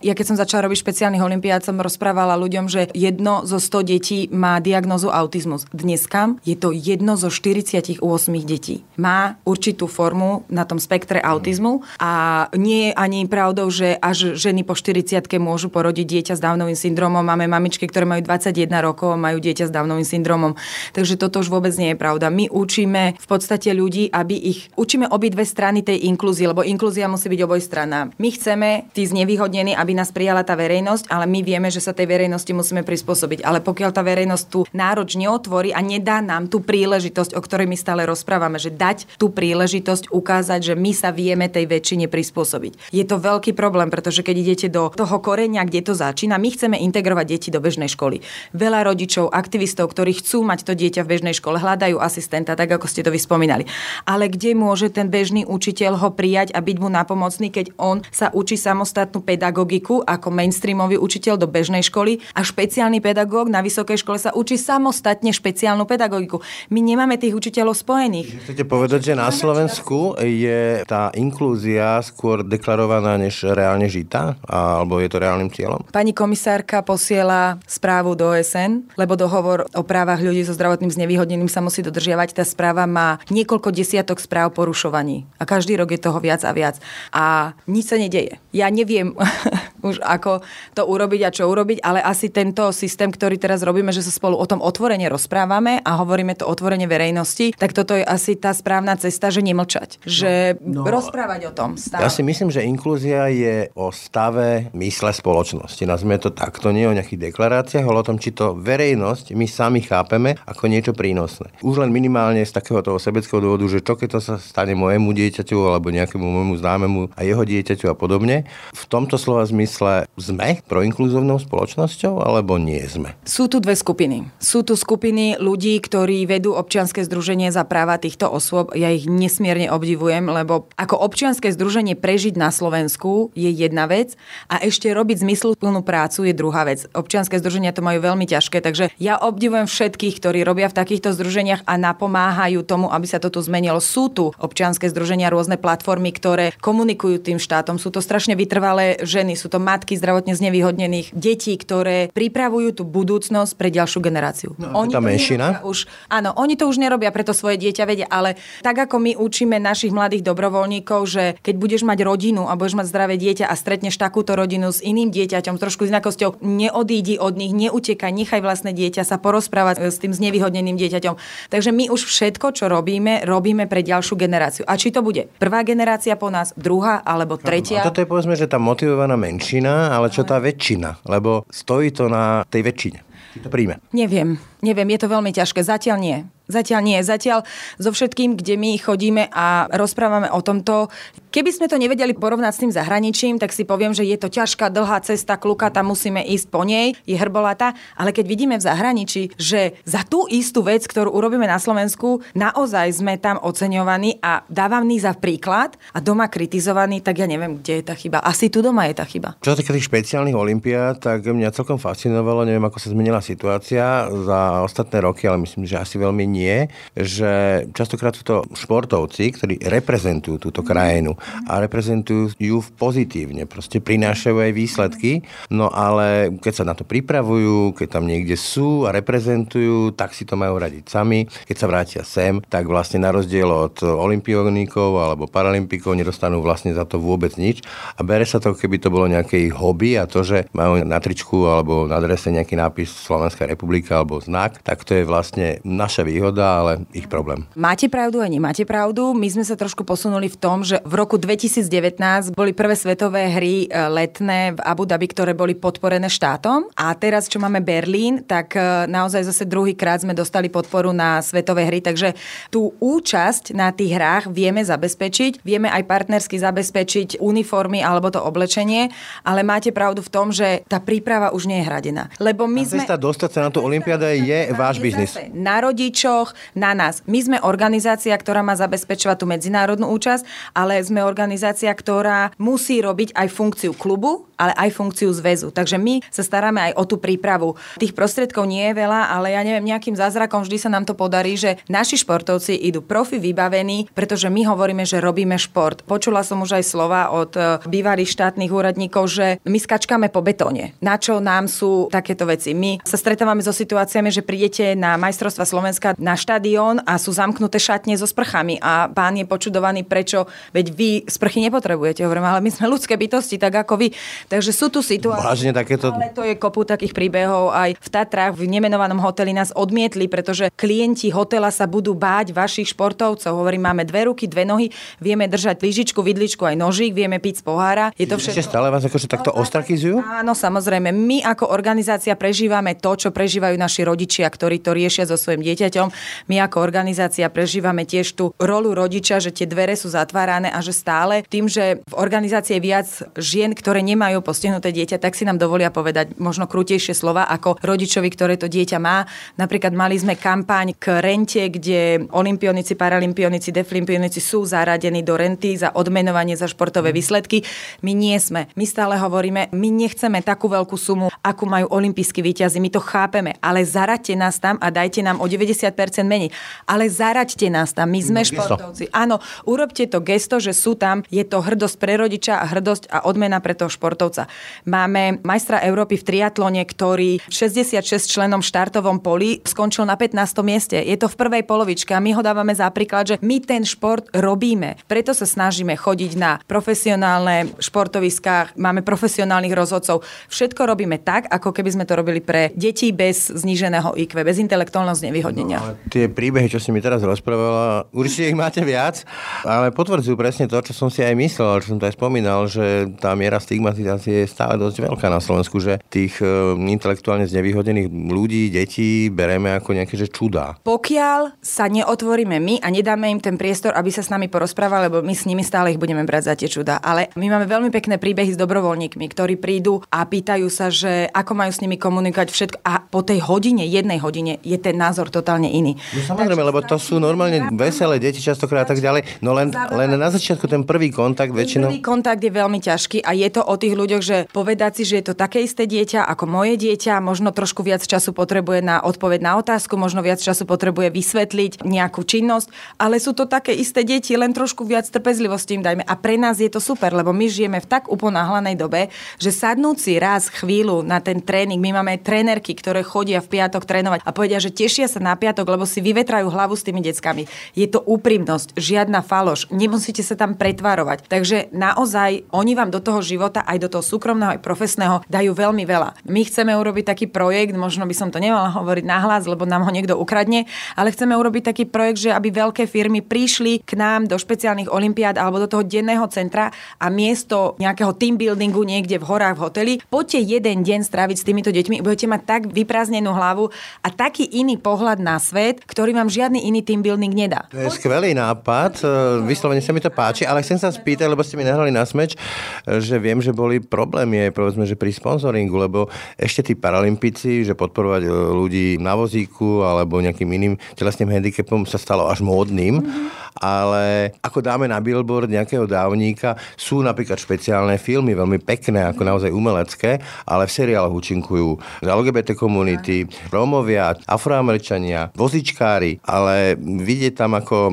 [0.00, 4.18] Ja keď som začala robiť špeciálnych olimpiád, som rozprávala ľuďom, že jedno zo 100 detí
[4.32, 5.66] má diagnozu autizmus.
[5.74, 8.00] Dneska je to jedno zo 48
[8.44, 8.82] detí.
[9.00, 14.62] Má určitú formu na tom spektre autizmu a nie je ani pravdou, že až ženy
[14.64, 17.24] po 40 môžu porodiť dieťa s Downovým syndromom.
[17.24, 20.52] Máme mamičky, ktoré majú 21 rokov a majú dieťa s Downovým syndromom.
[20.92, 22.28] Takže toto už vôbec nie je pravda.
[22.32, 27.32] My učíme v podstate ľudí, aby ich učíme obidve strany tej inklúzie, lebo inklúzia musí
[27.32, 28.12] byť obojstranná.
[28.20, 32.04] My chceme, tí znevýhodnení, aby nás prijala tá verejnosť, ale my vieme, že sa tej
[32.04, 33.40] verejnosti musíme prispôsobiť.
[33.40, 37.76] Ale pokiaľ tá verejnosť tú nároč neotvorí a nedá nám tú príležitosť, o ktorej my
[37.80, 42.92] stále rozprávame, že dať tú príležitosť ukázať, že my sa vieme tej väčšine prispôsobiť.
[42.92, 46.76] Je to veľký problém, pretože keď idete do toho koreňa, kde to začína, my chceme
[46.76, 48.20] integrovať deti do bežnej školy.
[48.52, 52.90] Veľa rodičov, aktivistov, ktorí chcú mať to dieťa v bežnej škole, hľadajú asistenta, tak ako
[52.90, 53.69] ste to vyspomínali.
[54.04, 58.28] Ale kde môže ten bežný učiteľ ho prijať a byť mu napomocný, keď on sa
[58.34, 64.18] učí samostatnú pedagogiku ako mainstreamový učiteľ do bežnej školy a špeciálny pedagóg na vysokej škole
[64.20, 66.42] sa učí samostatne špeciálnu pedagogiku.
[66.68, 68.44] My nemáme tých učiteľov spojených.
[68.46, 74.36] Chcete povedať, že na Slovensku je tá inklúzia skôr deklarovaná než reálne žita?
[74.46, 75.86] Alebo je to reálnym cieľom?
[75.90, 81.62] Pani komisárka posiela správu do OSN, lebo dohovor o právach ľudí so zdravotným znevýhodnením sa
[81.64, 82.36] musí dodržiavať.
[82.36, 83.18] Tá správa má
[83.60, 85.28] niekoľko desiatok správ porušovaní.
[85.36, 86.80] A každý rok je toho viac a viac.
[87.12, 88.40] A nič sa nedeje.
[88.56, 89.12] Ja neviem
[89.82, 90.40] už ako
[90.76, 94.36] to urobiť a čo urobiť, ale asi tento systém, ktorý teraz robíme, že sa spolu
[94.36, 98.96] o tom otvorene rozprávame a hovoríme to otvorene verejnosti, tak toto je asi tá správna
[99.00, 100.02] cesta, že nemlčať.
[100.04, 102.04] Že no, no, rozprávať o tom stále.
[102.04, 105.82] Ja si myslím, že inklúzia je o stave mysle spoločnosti.
[105.86, 109.80] Nazvime to takto, nie o nejakých deklaráciách, ale o tom, či to verejnosť my sami
[109.80, 111.50] chápeme ako niečo prínosné.
[111.64, 115.08] Už len minimálne z takého toho sebeckého dôvodu, že čo keď to sa stane mojemu
[115.10, 118.44] dieťaťu alebo nejakému môjmu známemu a jeho dieťaťu a podobne.
[118.76, 119.69] V tomto slova zmysle
[120.18, 123.14] sme proinkluzívnou spoločnosťou alebo nie sme?
[123.22, 124.26] Sú tu dve skupiny.
[124.42, 128.74] Sú tu skupiny ľudí, ktorí vedú občianske združenie za práva týchto osôb.
[128.74, 134.18] Ja ich nesmierne obdivujem, lebo ako občianske združenie prežiť na Slovensku je jedna vec
[134.50, 136.90] a ešte robiť zmysluplnú prácu je druhá vec.
[136.90, 141.62] Občianske združenia to majú veľmi ťažké, takže ja obdivujem všetkých, ktorí robia v takýchto združeniach
[141.68, 143.78] a napomáhajú tomu, aby sa toto zmenilo.
[143.78, 147.76] Sú tu občianske združenia, rôzne platformy, ktoré komunikujú tým štátom.
[147.76, 153.52] Sú to strašne vytrvalé ženy, sú to matky zdravotne znevýhodnených detí, ktoré pripravujú tú budúcnosť
[153.54, 154.50] pre ďalšiu generáciu.
[154.56, 155.60] No, oni tá menšina?
[155.62, 159.60] Už, áno, oni to už nerobia preto svoje dieťa vedia, ale tak ako my učíme
[159.60, 164.00] našich mladých dobrovoľníkov, že keď budeš mať rodinu a budeš mať zdravé dieťa a stretneš
[164.00, 169.04] takúto rodinu s iným dieťaťom, trošku s inakosťou, neodídi od nich, neutekaj, nechaj vlastné dieťa
[169.04, 171.14] sa porozprávať s tým znevýhodneným dieťaťom.
[171.52, 174.64] Takže my už všetko, čo robíme, robíme pre ďalšiu generáciu.
[174.64, 177.82] A či to bude prvá generácia po nás, druhá alebo tretia.
[177.82, 179.49] A toto je povedzme, že tá motivovaná menšina,
[179.90, 181.02] ale čo tá väčšina?
[181.10, 182.98] Lebo stojí to na tej väčšine.
[183.34, 183.82] Či to príjme?
[183.90, 184.49] Neviem.
[184.60, 185.64] Neviem, je to veľmi ťažké.
[185.64, 186.18] Zatiaľ nie.
[186.50, 186.98] Zatiaľ nie.
[187.00, 187.46] Zatiaľ
[187.78, 190.90] so všetkým, kde my chodíme a rozprávame o tomto,
[191.30, 194.66] keby sme to nevedeli porovnať s tým zahraničím, tak si poviem, že je to ťažká,
[194.68, 199.38] dlhá cesta, kluka, tam musíme ísť po nej, je hrbolata, ale keď vidíme v zahraničí,
[199.38, 204.98] že za tú istú vec, ktorú urobíme na Slovensku, naozaj sme tam oceňovaní a dávaní
[204.98, 208.18] za príklad a doma kritizovaní, tak ja neviem, kde je tá chyba.
[208.26, 209.38] Asi tu doma je tá chyba.
[209.38, 214.10] Čo sa týka tých špeciálnych olimpiád, tak mňa celkom fascinovalo, neviem, ako sa zmenila situácia
[214.10, 219.54] za ostatné roky, ale myslím, že asi veľmi nie že častokrát sú to športovci, ktorí
[219.62, 221.14] reprezentujú túto krajinu
[221.46, 225.12] a reprezentujú ju pozitívne, proste prinášajú aj výsledky,
[225.52, 230.26] no ale keď sa na to pripravujú, keď tam niekde sú a reprezentujú, tak si
[230.26, 231.26] to majú radiť sami.
[231.26, 236.88] Keď sa vrátia sem, tak vlastne na rozdiel od olimpionikov alebo paralympikov nedostanú vlastne za
[236.88, 237.62] to vôbec nič
[237.96, 241.46] a bere sa to, keby to bolo nejaké hobby a to, že majú na tričku
[241.46, 246.62] alebo na adrese nejaký nápis Slovenská republika alebo znak, tak to je vlastne naša výhoda
[246.62, 247.44] ale ich problém.
[247.58, 249.12] Máte pravdu a nemáte pravdu.
[249.12, 253.66] My sme sa trošku posunuli v tom, že v roku 2019 boli prvé svetové hry
[253.66, 256.70] e, letné v Abu Dhabi, ktoré boli podporené štátom.
[256.78, 261.66] A teraz, čo máme Berlín, tak e, naozaj zase druhýkrát sme dostali podporu na svetové
[261.66, 261.82] hry.
[261.82, 262.14] Takže
[262.48, 265.42] tú účasť na tých hrách vieme zabezpečiť.
[265.42, 268.88] Vieme aj partnersky zabezpečiť uniformy alebo to oblečenie.
[269.26, 272.08] Ale máte pravdu v tom, že tá príprava už nie je hradená.
[272.22, 272.82] Lebo my sme...
[272.84, 275.18] Cesta dostať sa na tú olimpiádu je váš biznis.
[275.34, 277.02] Na rodičov, štátoch, na nás.
[277.06, 283.14] My sme organizácia, ktorá má zabezpečovať tú medzinárodnú účasť, ale sme organizácia, ktorá musí robiť
[283.16, 285.52] aj funkciu klubu, ale aj funkciu zväzu.
[285.52, 287.60] Takže my sa staráme aj o tú prípravu.
[287.76, 291.36] Tých prostriedkov nie je veľa, ale ja neviem, nejakým zázrakom vždy sa nám to podarí,
[291.36, 295.84] že naši športovci idú profi vybavení, pretože my hovoríme, že robíme šport.
[295.84, 300.72] Počula som už aj slova od e, bývalých štátnych úradníkov, že my skačkáme po betóne.
[300.80, 302.56] Na čo nám sú takéto veci?
[302.56, 307.60] My sa stretávame so situáciami, že prídete na majstrovstva Slovenska na štadión a sú zamknuté
[307.60, 312.50] šatne so sprchami a pán je počudovaný, prečo, veď vy sprchy nepotrebujete, hovorím, ale my
[312.52, 313.88] sme ľudské bytosti, tak ako vy.
[314.28, 315.26] Takže sú tu situácie.
[315.26, 315.94] Vážne takéto...
[315.94, 317.54] Ale to je kopu takých príbehov.
[317.54, 322.74] Aj v Tatrách v nemenovanom hoteli nás odmietli, pretože klienti hotela sa budú báť vašich
[322.74, 323.30] športovcov.
[323.30, 324.66] Hovorím, máme dve ruky, dve nohy,
[324.98, 327.86] vieme držať lyžičku, vidličku aj nožík, vieme piť z pohára.
[327.94, 328.36] Je to všetko.
[328.36, 330.02] Ešte stále vás akože takto ostrakizujú?
[330.02, 330.90] Áno, samozrejme.
[330.90, 335.88] My ako organizácia prežívame to, čo prežívajú naši rodičia, ktorí to riešia so svojím dieťaťom.
[336.26, 340.74] My ako organizácia prežívame tiež tú rolu rodiča, že tie dvere sú zatvárané a že
[340.74, 342.88] stále tým, že v organizácii je viac
[343.20, 348.08] žien, ktoré nemajú postihnuté dieťa, tak si nám dovolia povedať možno krutejšie slova ako rodičovi,
[348.08, 349.04] ktoré to dieťa má.
[349.36, 355.76] Napríklad mali sme kampaň k rente, kde olimpionici, paralympionici, deflimpionici sú zaradení do renty za
[355.76, 357.44] odmenovanie za športové výsledky.
[357.84, 358.48] My nie sme.
[358.56, 362.56] My stále hovoríme, my nechceme takú veľkú sumu, akú majú olimpijskí výťazí.
[362.56, 365.76] My to chápeme, ale zaraďte nás tam a dajte nám o 90%
[366.08, 366.32] menej.
[366.64, 367.92] Ale zaraďte nás tam.
[367.92, 368.88] My sme no, športovci.
[368.96, 371.04] Áno, urobte to gesto, že sú tam.
[371.12, 374.30] Je to hrdosť pre rodiča a hrdosť a odmena pre toho športovca.
[374.64, 380.16] Máme majstra Európy v triatlone, ktorý 66 členom štartovom poli skončil na 15.
[380.46, 380.78] mieste.
[380.80, 384.06] Je to v prvej polovičke a my ho dávame za príklad, že my ten šport
[384.14, 384.80] robíme.
[384.86, 390.02] Preto sa snažíme chodiť na profesionálne športoviská, máme profesionálnych rozhodcov.
[390.28, 394.96] Všetko robíme tak, ako keby sme to robili pre deti bez zníženého IQ, bez intelektuálneho
[394.96, 395.58] znevýhodnenia.
[395.58, 399.02] No, tie príbehy, čo si mi teraz rozprávala, určite ich máte viac,
[399.42, 402.92] ale potvrdzujú presne to, čo som si aj myslel, čo som to aj spomínal, že
[403.00, 408.52] tá miera stigmatizácie je stále dosť veľká na Slovensku, že tých e, intelektuálne znevýhodených ľudí,
[408.52, 410.58] detí bereme ako nejaké že čudá.
[410.60, 415.04] Pokiaľ sa neotvoríme my a nedáme im ten priestor, aby sa s nami porozprávali, lebo
[415.04, 416.82] my s nimi stále ich budeme brať za tie čudá.
[416.82, 421.32] Ale my máme veľmi pekné príbehy s dobrovoľníkmi, ktorí prídu a pýtajú sa, že ako
[421.36, 422.58] majú s nimi komunikovať všetko.
[422.66, 425.78] A po tej hodine, jednej hodine, je ten názor totálne iný.
[425.94, 429.22] No samozrejme, lebo to sú normálne veselé deti častokrát a tak ďalej.
[429.22, 431.70] No len, len na začiatku ten prvý kontakt väčšinou...
[431.70, 434.94] Prvý kontakt je veľmi ťažký a je to o tých ľuďoch, že povedať si, že
[435.00, 439.20] je to také isté dieťa ako moje dieťa, možno trošku viac času potrebuje na odpoveď
[439.22, 444.16] na otázku, možno viac času potrebuje vysvetliť nejakú činnosť, ale sú to také isté deti,
[444.18, 445.84] len trošku viac trpezlivosti im dajme.
[445.86, 449.76] A pre nás je to super, lebo my žijeme v tak uponáhlanej dobe, že sadnúť
[449.78, 454.10] si raz chvíľu na ten tréning, my máme trénerky, ktoré chodia v piatok trénovať a
[454.10, 457.26] povedia, že tešia sa na piatok, lebo si vyvetrajú hlavu s tými deckami.
[457.56, 461.06] Je to úprimnosť, žiadna faloš, nemusíte sa tam pretvárovať.
[461.08, 465.64] Takže naozaj oni vám do toho života, aj do toho súkromného, aj profesného dajú veľmi
[465.64, 466.06] veľa.
[466.08, 469.70] My chceme urobiť taký projekt, možno by som to nemala hovoriť nahlas, lebo nám ho
[469.72, 474.16] niekto ukradne, ale chceme urobiť taký projekt, že aby veľké firmy prišli k nám do
[474.16, 479.36] špeciálnych olimpiád alebo do toho denného centra a miesto nejakého team buildingu niekde v horách
[479.36, 483.49] v hoteli, poďte jeden deň stráviť s týmito deťmi, budete mať tak vyprázdnenú hlavu
[483.84, 487.46] a taký iný pohľad na svet, ktorý vám žiadny iný team building nedá.
[487.50, 488.84] To je skvelý nápad, e,
[489.26, 492.14] vyslovene sa mi to páči, ale chcem sa spýtať, lebo ste mi nahrali na smeč,
[492.14, 497.44] e, že viem, že boli problémy aj povedzme, že pri sponzoringu, lebo ešte tí paralympici,
[497.46, 502.82] že podporovať e, ľudí na vozíku alebo nejakým iným telesným handicapom sa stalo až módnym.
[502.82, 509.02] Mm-hmm ale ako dáme na billboard nejakého dávníka, sú napríklad špeciálne filmy, veľmi pekné, ako
[509.06, 517.70] naozaj umelecké, ale v seriáloch účinkujú LGBT komunity, Rómovia, Afroameričania, vozičkári, ale vidieť tam ako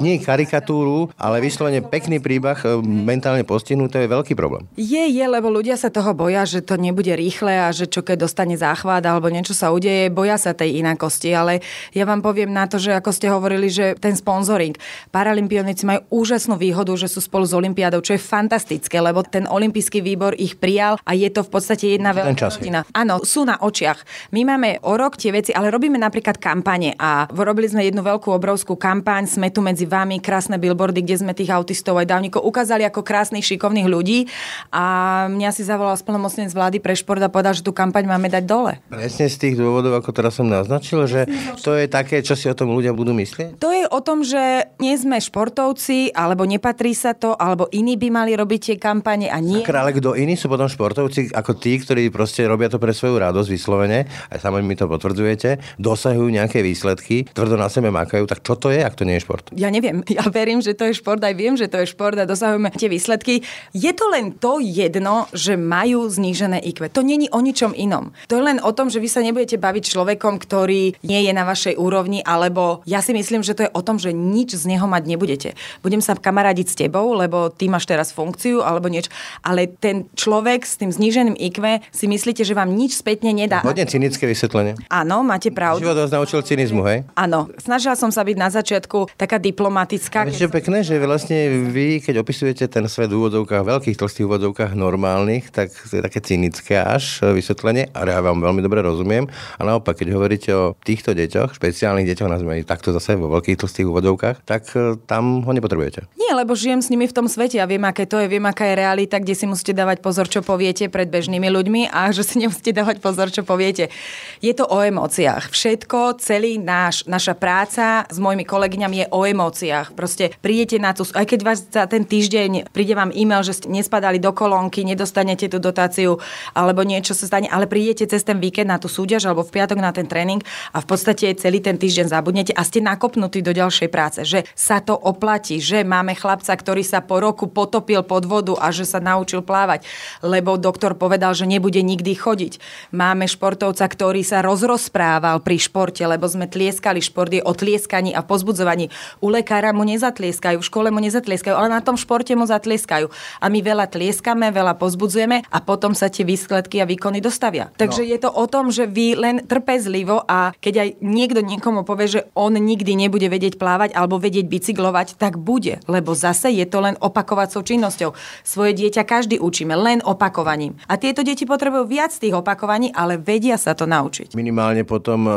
[0.00, 4.66] nie karikatúru, ale vyslovene pekný príbeh e, mentálne postihnuté je veľký problém.
[4.74, 8.26] Je, je, lebo ľudia sa toho boja, že to nebude rýchle a že čo keď
[8.26, 11.64] dostane záchvat alebo niečo sa udeje, boja sa tej inakosti, ale
[11.96, 14.76] ja vám poviem na to, že ako ste hovorili, že ten sponzoring.
[15.10, 20.00] Paralympionici majú úžasnú výhodu, že sú spolu s Olympiádou, čo je fantastické, lebo ten olympijský
[20.00, 22.82] výbor ich prijal a je to v podstate jedna veľká rodina.
[22.94, 24.30] Áno, sú na očiach.
[24.34, 28.32] My máme o rok tie veci, ale robíme napríklad kampane a robili sme jednu veľkú
[28.32, 32.82] obrovskú kampaň, sme tu medzi vami, krásne billboardy, kde sme tých autistov aj dávnikov ukázali
[32.86, 34.26] ako krásnych, šikovných ľudí
[34.74, 34.84] a
[35.30, 38.78] mňa si zavolal splnomocnenec vlády pre šport a povedal, že tú kampaň máme dať dole.
[38.88, 41.26] Presne z tých dôvodov, ako teraz som naznačil, že
[41.62, 43.60] to je také, čo si o tom ľudia budú myslieť?
[43.60, 48.08] To je o tom, že nie sme športovci, alebo nepatrí sa to, alebo iní by
[48.10, 49.62] mali robiť tie kampane a nie.
[49.62, 53.20] Sakra, ale kto iní sú potom športovci ako tí, ktorí proste robia to pre svoju
[53.20, 58.42] radosť vyslovene, aj sami mi to potvrdzujete, dosahujú nejaké výsledky, tvrdo na sebe makajú, tak
[58.42, 59.50] čo to je, ak to nie je šport?
[59.54, 62.28] Ja neviem, ja verím, že to je šport, aj viem, že to je šport a
[62.28, 63.44] dosahujeme tie výsledky.
[63.74, 66.90] Je to len to jedno, že majú znížené IQ.
[66.90, 68.14] To není o ničom inom.
[68.30, 71.44] To je len o tom, že vy sa nebudete baviť človekom, ktorý nie je na
[71.44, 74.84] vašej úrovni, alebo ja si myslím, že to je o tom, že nič z neho
[74.88, 75.50] mať nebudete.
[75.80, 79.12] Budem sa kamarádiť s tebou, lebo ty máš teraz funkciu alebo niečo,
[79.44, 81.60] ale ten človek s tým zníženým IQ
[81.92, 83.64] si myslíte, že vám nič spätne nedá.
[83.64, 84.76] Hodne cynické vysvetlenie.
[84.88, 85.84] Áno, máte pravdu.
[85.84, 86.98] Život vás naučil cynizmu, hej?
[87.18, 90.28] Áno, snažila som sa byť na začiatku taká diplomatická.
[90.28, 90.54] Viete, keď...
[90.54, 95.74] pekné, že vlastne vy, keď opisujete ten svet v úvodovkách, veľkých tlstých úvodovkách normálnych, tak
[95.74, 99.26] to je také cynické až vysvetlenie, ale ja vám veľmi dobre rozumiem.
[99.58, 103.90] A naopak, keď hovoríte o týchto deťoch, špeciálnych deťoch, nazvime takto zase vo veľkých tlstých
[103.90, 106.06] úvodovkách, tak e, tam ho nepotrebujete.
[106.14, 108.70] Nie, lebo žijem s nimi v tom svete a viem, aké to je, viem, aká
[108.70, 112.38] je realita, kde si musíte dávať pozor, čo poviete pred bežnými ľuďmi a že si
[112.38, 113.90] nemusíte dávať pozor, čo poviete.
[114.38, 115.50] Je to o emóciách.
[115.50, 119.98] Všetko, celý náš, naša práca s mojimi kolegyňami je o emóciách.
[119.98, 123.72] Proste prídete na tú, aj keď vás za ten týždeň príde vám e-mail, že ste
[123.72, 128.70] nespadali do kolónky, nedostanete tú dotáciu alebo niečo sa stane, ale prídete cez ten víkend
[128.70, 132.06] na tú súťaž alebo v piatok na ten tréning a v podstate celý ten týždeň
[132.12, 136.84] zabudnete a ste nakopnutí do ďalšej práce, že sa to oplatí, že máme chlapca, ktorý
[136.84, 139.88] sa po roku potopil pod vodu a že sa naučil plávať,
[140.20, 142.60] lebo doktor povedal, že nebude nikdy chodiť.
[142.92, 148.20] Máme športovca, ktorý sa rozrozprával pri športe, lebo sme tlieskali, šport je o tlieskaní a
[148.26, 148.90] pozbudzovaní.
[149.22, 153.06] U lekára mu nezatlieskajú, v škole mu nezatlieskajú, ale na tom športe mu zatlieskajú.
[153.38, 157.70] A my veľa tlieskame, veľa pozbudzujeme a potom sa tie výsledky a výkony dostavia.
[157.78, 158.08] Takže no.
[158.10, 162.20] je to o tom, že vy len trpezlivo a keď aj niekto niekomu povie, že
[162.34, 166.98] on nikdy nebude vedieť plávať alebo vedieť bicyklovať, tak bude, lebo zase je to len
[166.98, 168.16] opakovacou činnosťou.
[168.42, 170.74] Svoje dieťa každý učíme len opakovaním.
[170.90, 174.32] A tieto deti potrebujú viac tých opakovaní, ale vedia sa to naučiť.
[174.34, 175.32] Minimálne potom e,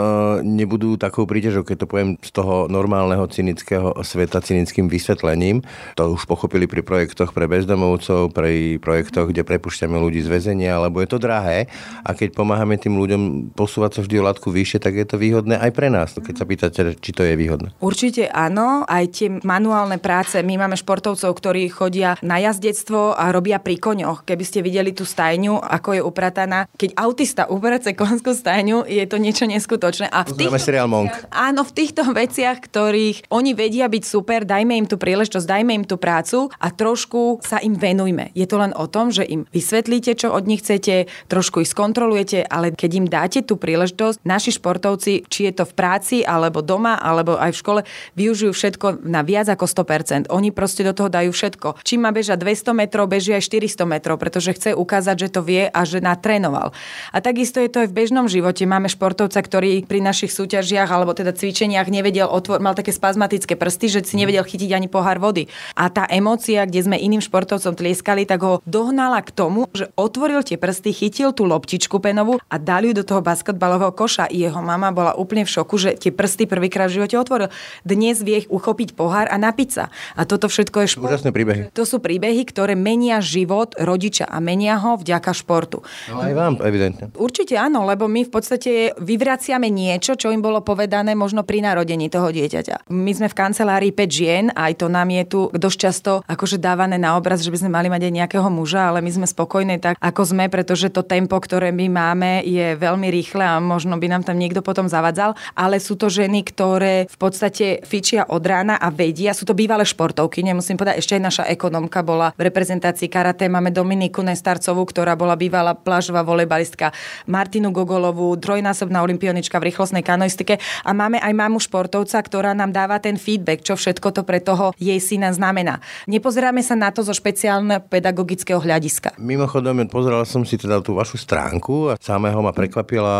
[0.47, 5.61] nebudú takou príťažou, keď to poviem z toho normálneho cynického sveta cynickým vysvetlením.
[5.99, 11.03] To už pochopili pri projektoch pre bezdomovcov, pri projektoch, kde prepušťame ľudí z väzenia, lebo
[11.03, 11.67] je to drahé
[12.07, 15.59] a keď pomáhame tým ľuďom posúvať sa vždy o látku vyššie, tak je to výhodné
[15.59, 17.75] aj pre nás, keď sa pýtate, či to je výhodné.
[17.83, 20.39] Určite áno, aj tie manuálne práce.
[20.39, 24.23] My máme športovcov, ktorí chodia na jazdectvo a robia pri koňoch.
[24.23, 26.71] Keby ste videli tú stajňu, ako je uprataná.
[26.79, 30.07] Keď autista uprace konskú stajňu, je to niečo neskutočné.
[30.07, 31.11] A v týchto, seriál Monk.
[31.29, 35.85] Áno, v týchto veciach, ktorých oni vedia byť super, dajme im tú príležitosť, dajme im
[35.85, 38.31] tú prácu a trošku sa im venujme.
[38.31, 42.47] Je to len o tom, že im vysvetlíte, čo od nich chcete, trošku ich skontrolujete,
[42.47, 46.95] ale keď im dáte tú príležitosť, naši športovci, či je to v práci, alebo doma,
[46.95, 47.81] alebo aj v škole,
[48.15, 50.29] využijú všetko na viac ako 100%.
[50.29, 51.81] Oni proste do toho dajú všetko.
[51.81, 55.67] Či má bežať 200 metrov, beží aj 400 metrov, pretože chce ukázať, že to vie
[55.67, 56.71] a že natrénoval.
[57.11, 58.63] A takisto je to aj v bežnom živote.
[58.69, 63.89] Máme športovca, ktorý pri našich súťažiach alebo teda cvičeniach nevedel otvor, mal také spazmatické prsty,
[63.89, 65.49] že si nevedel chytiť ani pohár vody.
[65.73, 70.43] A tá emócia, kde sme iným športovcom tlieskali, tak ho dohnala k tomu, že otvoril
[70.43, 74.29] tie prsty, chytil tú loptičku penovú a dali ju do toho basketbalového koša.
[74.29, 77.49] Jeho mama bola úplne v šoku, že tie prsty prvýkrát v živote otvoril.
[77.87, 79.93] Dnes vie uchopiť pohár a napiť sa.
[80.17, 81.13] A toto všetko je šport.
[81.13, 81.61] Úžasné príbehy.
[81.77, 85.85] To sú príbehy, ktoré menia život rodiča a menia ho vďaka športu.
[86.09, 87.13] No aj vám, evidentne.
[87.13, 92.09] Určite áno, lebo my v podstate vyvraciame niečo, čo im bolo povedané možno pri narodení
[92.09, 92.89] toho dieťaťa.
[92.89, 96.97] My sme v kancelárii 5 žien, aj to nám je tu dosť často akože dávané
[96.97, 99.95] na obraz, že by sme mali mať aj nejakého muža, ale my sme spokojní tak,
[100.01, 104.23] ako sme, pretože to tempo, ktoré my máme, je veľmi rýchle a možno by nám
[104.25, 108.87] tam niekto potom zavadzal, ale sú to ženy, ktoré v podstate fičia od rána a
[108.87, 113.51] vedia, sú to bývalé športovky, nemusím povedať, ešte aj naša ekonomka bola v reprezentácii karate,
[113.51, 116.95] máme Dominiku Nestarcovú, ktorá bola bývalá plážová volejbalistka,
[117.27, 123.03] Martinu Gogolovú, trojnásobná olimpionička v rýchlostnej kanoistike a máme aj mamu športovca, ktorá nám dáva
[123.03, 125.83] ten feedback, čo všetko to pre toho jej syna znamená.
[126.07, 129.17] Nepozeráme sa na to zo špeciálneho pedagogického hľadiska.
[129.19, 133.15] Mimochodom, pozeral som si teda tú vašu stránku a samého ma prekvapila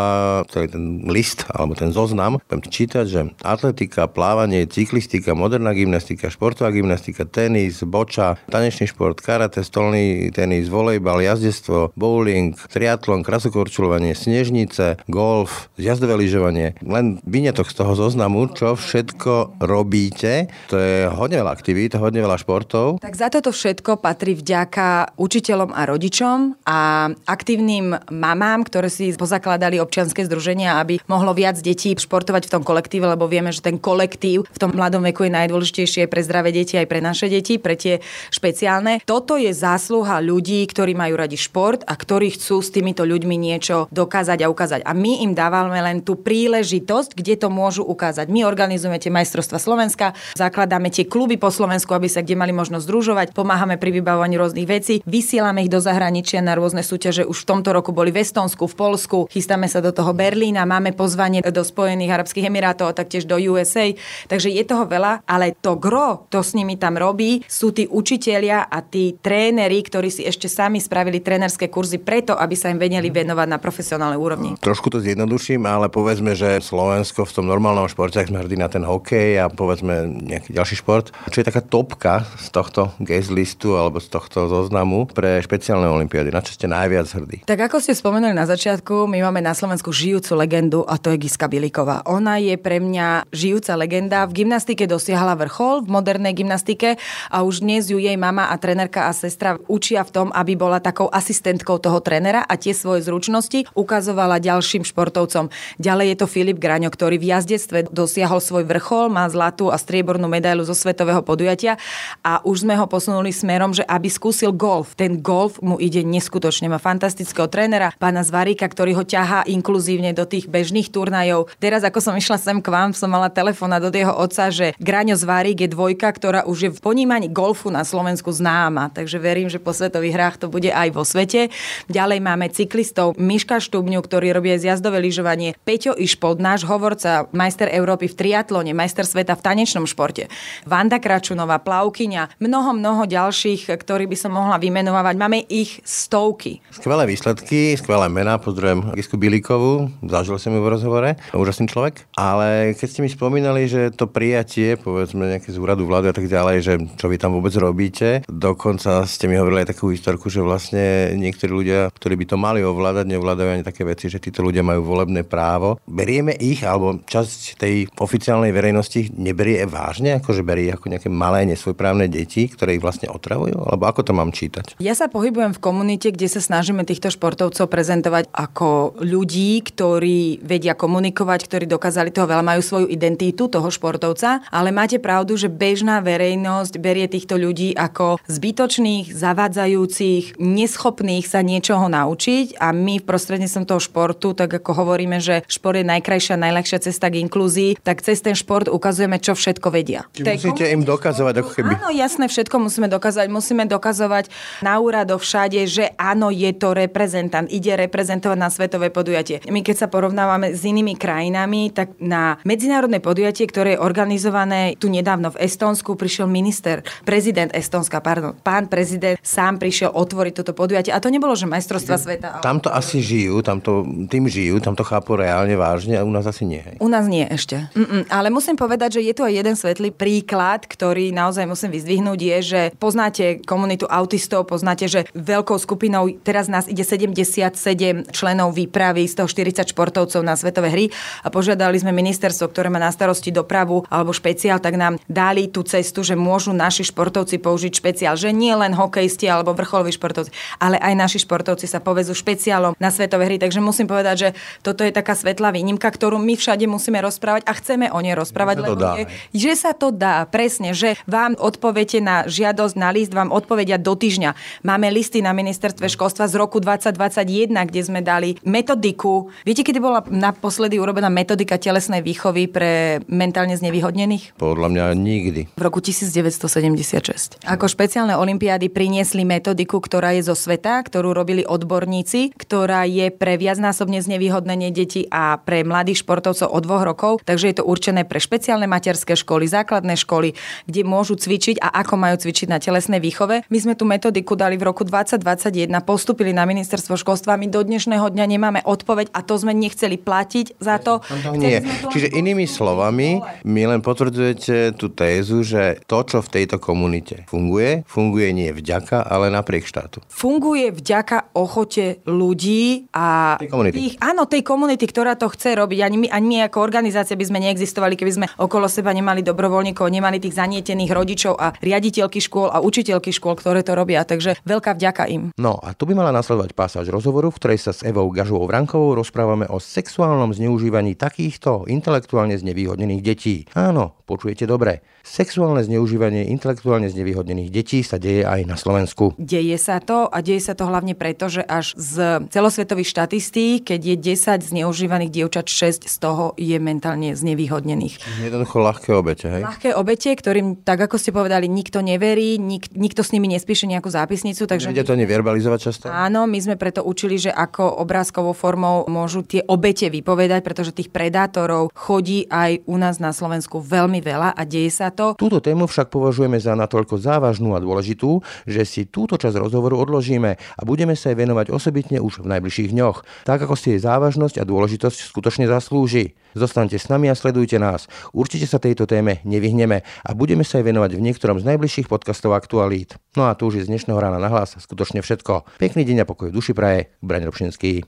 [0.54, 2.38] celý ten list alebo ten zoznam.
[2.46, 9.66] Budem čítať, že atletika, plávanie, cyklistika, moderná gymnastika, športová gymnastika, tenis, boča, tanečný šport, karate,
[9.66, 16.78] stolný tenis, volejbal, jazdectvo, bowling, triatlon, krasokorčulovanie, snežnice, golf, jazdové lyžovanie.
[16.84, 20.52] Len vynetok z toho zoznamu, čo všetko robíte.
[20.70, 23.00] To je hodne veľa aktivít, hodne veľa športov.
[23.00, 29.80] Tak za toto všetko patrí vďaka učiteľom a rodičom a aktívnym mamám, ktoré si pozakladali
[29.80, 34.44] občianske združenia, aby mohlo viac detí športovať v tom kolektíve, lebo vieme, že ten kolektív
[34.48, 38.04] v tom mladom veku je najdôležitejšie pre zdravé deti aj pre naše deti, pre tie
[38.30, 39.00] špeciálne.
[39.08, 43.88] Toto je zásluha ľudí, ktorí majú radi šport a ktorí chcú s týmito ľuďmi niečo
[43.94, 44.82] dokázať a ukázať.
[44.84, 48.28] A my im dávame len tú príležitosť, kde to môžu ukázať.
[48.28, 52.84] My organizujeme tie majstrovstva Slovenska, zakladáme tie kluby po Slovensku, aby sa kde mali možnosť
[52.84, 57.24] združovať, pomáhame pri vybavovaní rôznych vecí, vysielame ich do zahraničia na rôzne súťaže.
[57.24, 60.98] Už v tomto roku boli v Estonsku, v Polsku, chystáme sa do toho Berlína, máme
[60.98, 63.94] pozvanie do Spojených Arabských Emirátov a taktiež do USA.
[64.26, 68.66] Takže je toho veľa, ale to gro, to s nimi tam robí, sú tí učitelia
[68.66, 73.12] a tí tréneri, ktorí si ešte sami spravili trénerské kurzy preto, aby sa im vedeli
[73.12, 74.50] venovať na profesionálnej úrovni.
[74.58, 78.72] Trošku to zjednoduším, ale povedzme, že Slovensko v tom normálnom športe, ak sme hrdí na
[78.72, 83.78] ten hokej a povedzme nejaký ďalší šport, čo je taká topka z tohto guest listu
[83.78, 87.38] alebo z tohto zoznamu pre špeciálne olimpiády, na čo ste najviac hrdí?
[87.46, 91.22] Tak ako ste spomenuli na začiatku, my máme na Slovensku žijúcu legendu a to je
[91.22, 92.02] Giska Biliková.
[92.08, 94.24] Ona je pre mňa žijúca legenda.
[94.26, 96.96] V gymnastike dosiahla vrchol v modernej gymnastike
[97.28, 100.80] a už dnes ju jej mama a trenerka a sestra učia v tom, aby bola
[100.80, 105.52] takou asistentkou toho trénera a tie svoje zručnosti ukazovala ďalším športovcom.
[105.78, 110.32] Ďalej je to Filip Graňo, ktorý v jazdectve dosiahol svoj vrchol, má zlatú a striebornú
[110.32, 111.76] medailu zo svetového podujatia
[112.24, 114.96] a už sme ho posunuli smerom, že aby skúsil golf.
[114.96, 116.72] Ten golf mu ide neskutočne.
[116.72, 121.50] Má fantastického trénera, pána Zvaríka, ktorý ho ťahá inkluzívne do tých bežných turnajov.
[121.58, 125.18] Teraz, ako som išla sem k vám, som mala telefóna do jeho otca, že Graňo
[125.18, 128.94] Zvarík je dvojka, ktorá už je v ponímaní golfu na Slovensku známa.
[128.94, 131.50] Takže verím, že po svetových hrách to bude aj vo svete.
[131.90, 135.58] Ďalej máme cyklistov Miška Štubňu, ktorý robí aj zjazdové lyžovanie.
[135.66, 140.30] Peťo Išpod, náš hovorca, majster Európy v triatlone, majster sveta v tanečnom športe.
[140.70, 145.16] Vanda Kračunová, plavkyňa, mnoho, mnoho ďalších, ktorí by som mohla vymenovať.
[145.18, 146.62] Máme ich stovky.
[146.70, 148.38] Skvelé výsledky, skvelé mená.
[148.38, 152.06] Pozdravujem Gisku Bilíkovú, zažil som ju v rozhovore, úžasný človek.
[152.14, 156.28] Ale keď ste mi spomínali, že to prijatie, povedzme nejaké z úradu vlády a tak
[156.28, 160.44] ďalej, že čo vy tam vôbec robíte, dokonca ste mi hovorili aj takú historku, že
[160.44, 164.66] vlastne niektorí ľudia, ktorí by to mali ovládať, neovládajú ani také veci, že títo ľudia
[164.66, 165.78] majú volebné právo.
[165.86, 172.10] Berieme ich, alebo časť tej oficiálnej verejnosti neberie vážne, akože berie ako nejaké malé nesvojprávne
[172.10, 173.62] deti, ktoré ich vlastne otravujú?
[173.62, 174.82] Alebo ako to mám čítať?
[174.82, 180.74] Ja sa pohybujem v komunite, kde sa snažíme týchto športovcov prezentovať ako ľudí, ktorí vedia
[180.74, 186.00] komunikovať, ktorí dokázali toho veľa, majú svoju identitu toho športovca, ale máte pravdu, že bežná
[186.00, 193.66] verejnosť berie týchto ľudí ako zbytočných, zavádzajúcich, neschopných sa niečoho naučiť a my v prostredníctvom
[193.68, 198.24] toho športu, tak ako hovoríme, že šport je najkrajšia, najľahšia cesta k inklúzii, tak cez
[198.24, 200.08] ten šport ukazujeme, čo všetko vedia.
[200.16, 201.70] musíte im dokazovať, ako keby.
[201.76, 203.28] Áno, jasné, všetko musíme dokázať.
[203.28, 204.32] Musíme dokazovať
[204.64, 209.44] na úradoch všade, že áno, je to reprezentant, ide reprezentovať na svetové podujatie.
[209.52, 214.37] My keď sa porovnávame s inými krajinami, tak na medzinárodné podujatie, ktoré je organizované
[214.78, 220.54] tu nedávno v Estónsku, prišiel minister, prezident Estónska, pardon, pán prezident sám prišiel otvoriť toto
[220.54, 220.94] podujatie.
[220.94, 222.28] A to nebolo, že majstrovstva sveta.
[222.38, 222.44] Ale...
[222.44, 226.46] Tamto asi žijú, tamto, tým žijú, tam to chápu reálne vážne a u nás asi
[226.46, 226.62] nie.
[226.62, 226.78] Hej.
[226.84, 227.70] U nás nie ešte.
[227.74, 228.10] Mm-mm.
[228.12, 232.38] Ale musím povedať, že je tu aj jeden svetlý príklad, ktorý naozaj musím vyzdvihnúť, je,
[232.44, 239.14] že poznáte komunitu autistov, poznáte, že veľkou skupinou, teraz nás ide 77 členov výpravy, z
[239.18, 240.86] toho 40 športovcov na svetové hry
[241.24, 245.64] a požiadali sme ministerstvo, ktoré má na starosti dopravu alebo špeciál, tak nám dali tú
[245.64, 250.76] cestu, že môžu naši športovci použiť špeciál, že nie len hokejisti alebo vrcholoví športovci, ale
[250.84, 253.40] aj naši športovci sa povezú špeciálom na svetové hry.
[253.40, 254.30] Takže musím povedať, že
[254.68, 258.56] toto je taká svetlá výnimka, ktorú my všade musíme rozprávať a chceme o nej rozprávať,
[258.68, 263.16] lebo dá, je, že sa to dá, presne, že vám odpoviete na žiadosť, na list,
[263.16, 264.36] vám odpovedia do týždňa.
[264.68, 269.32] Máme listy na ministerstve školstva z roku 2021, kde sme dali metodiku.
[269.48, 274.17] Viete, kedy bola naposledy urobená metodika telesnej výchovy pre mentálne znevýhodnených?
[274.38, 275.42] Podľa mňa nikdy.
[275.58, 277.42] V roku 1976.
[277.46, 283.40] Ako špeciálne olimpiády priniesli metodiku, ktorá je zo sveta, ktorú robili odborníci, ktorá je pre
[283.40, 287.12] viacnásobne znevýhodnenie detí a pre mladých športovcov od dvoch rokov.
[287.26, 290.38] Takže je to určené pre špeciálne materské školy, základné školy,
[290.68, 293.48] kde môžu cvičiť a ako majú cvičiť na telesnej výchove.
[293.48, 298.08] My sme tú metodiku dali v roku 2021, postupili na ministerstvo školstva, my do dnešného
[298.12, 301.00] dňa nemáme odpoveď a to sme nechceli platiť za to.
[301.24, 301.60] No, nie.
[301.64, 307.84] Čiže inými slovami, my len potvrdzujete tú tézu, že to, čo v tejto komunite funguje,
[307.84, 310.00] funguje nie vďaka, ale napriek štátu.
[310.08, 313.76] Funguje vďaka ochote ľudí a tej komunity.
[313.76, 315.80] Tých, áno, tej komunity, ktorá to chce robiť.
[315.84, 319.92] Ani my, ani my ako organizácia by sme neexistovali, keby sme okolo seba nemali dobrovoľníkov,
[319.92, 324.08] nemali tých zanietených rodičov a riaditeľky škôl a učiteľky škôl, ktoré to robia.
[324.08, 325.36] Takže veľká vďaka im.
[325.36, 328.96] No a tu by mala nasledovať pasáž rozhovoru, v ktorej sa s Evou Gažovou Vrankovou
[328.96, 333.44] rozprávame o sexuálnom zneužívaní takýchto intelektuálne znevýhodnených detí.
[333.52, 334.86] Áno, počujete dobre.
[335.04, 339.16] Sexuálne zneužívanie intelektuálne znevýhodnených detí sa deje aj na Slovensku.
[339.16, 343.80] Deje sa to a deje sa to hlavne preto, že až z celosvetových štatistík, keď
[343.84, 348.00] je 10 zneužívaných dievčat, 6 z toho je mentálne znevýhodnených.
[348.24, 349.44] Jednoducho ľahké obete, hej?
[349.48, 353.88] Ľahké obete, ktorým, tak ako ste povedali, nikto neverí, nik, nikto s nimi nespíše nejakú
[353.88, 354.44] zápisnicu.
[354.44, 354.72] Takže...
[354.72, 355.86] Vedia to neverbalizovať často?
[355.88, 360.92] Áno, my sme preto učili, že ako obrázkovou formou môžu tie obete vypovedať, pretože tých
[360.92, 365.16] predátorov chodí aj u nás na Slovensku veľmi veľa a deje sa to.
[365.16, 370.36] Túto tému však považujeme za natoľko závažnú a dôležitú, že si túto časť rozhovoru odložíme
[370.36, 374.44] a budeme sa jej venovať osobitne už v najbližších dňoch, tak ako si jej závažnosť
[374.44, 376.20] a dôležitosť skutočne zaslúži.
[376.36, 377.90] Zostaňte s nami a sledujte nás.
[378.14, 382.38] Určite sa tejto téme nevyhneme a budeme sa jej venovať v niektorom z najbližších podcastov
[382.38, 383.00] aktualít.
[383.18, 385.58] No a tu už je z dnešného rána na hlas skutočne všetko.
[385.58, 387.88] Pekný deň a pokoj v duši praje, Braň Robšinský.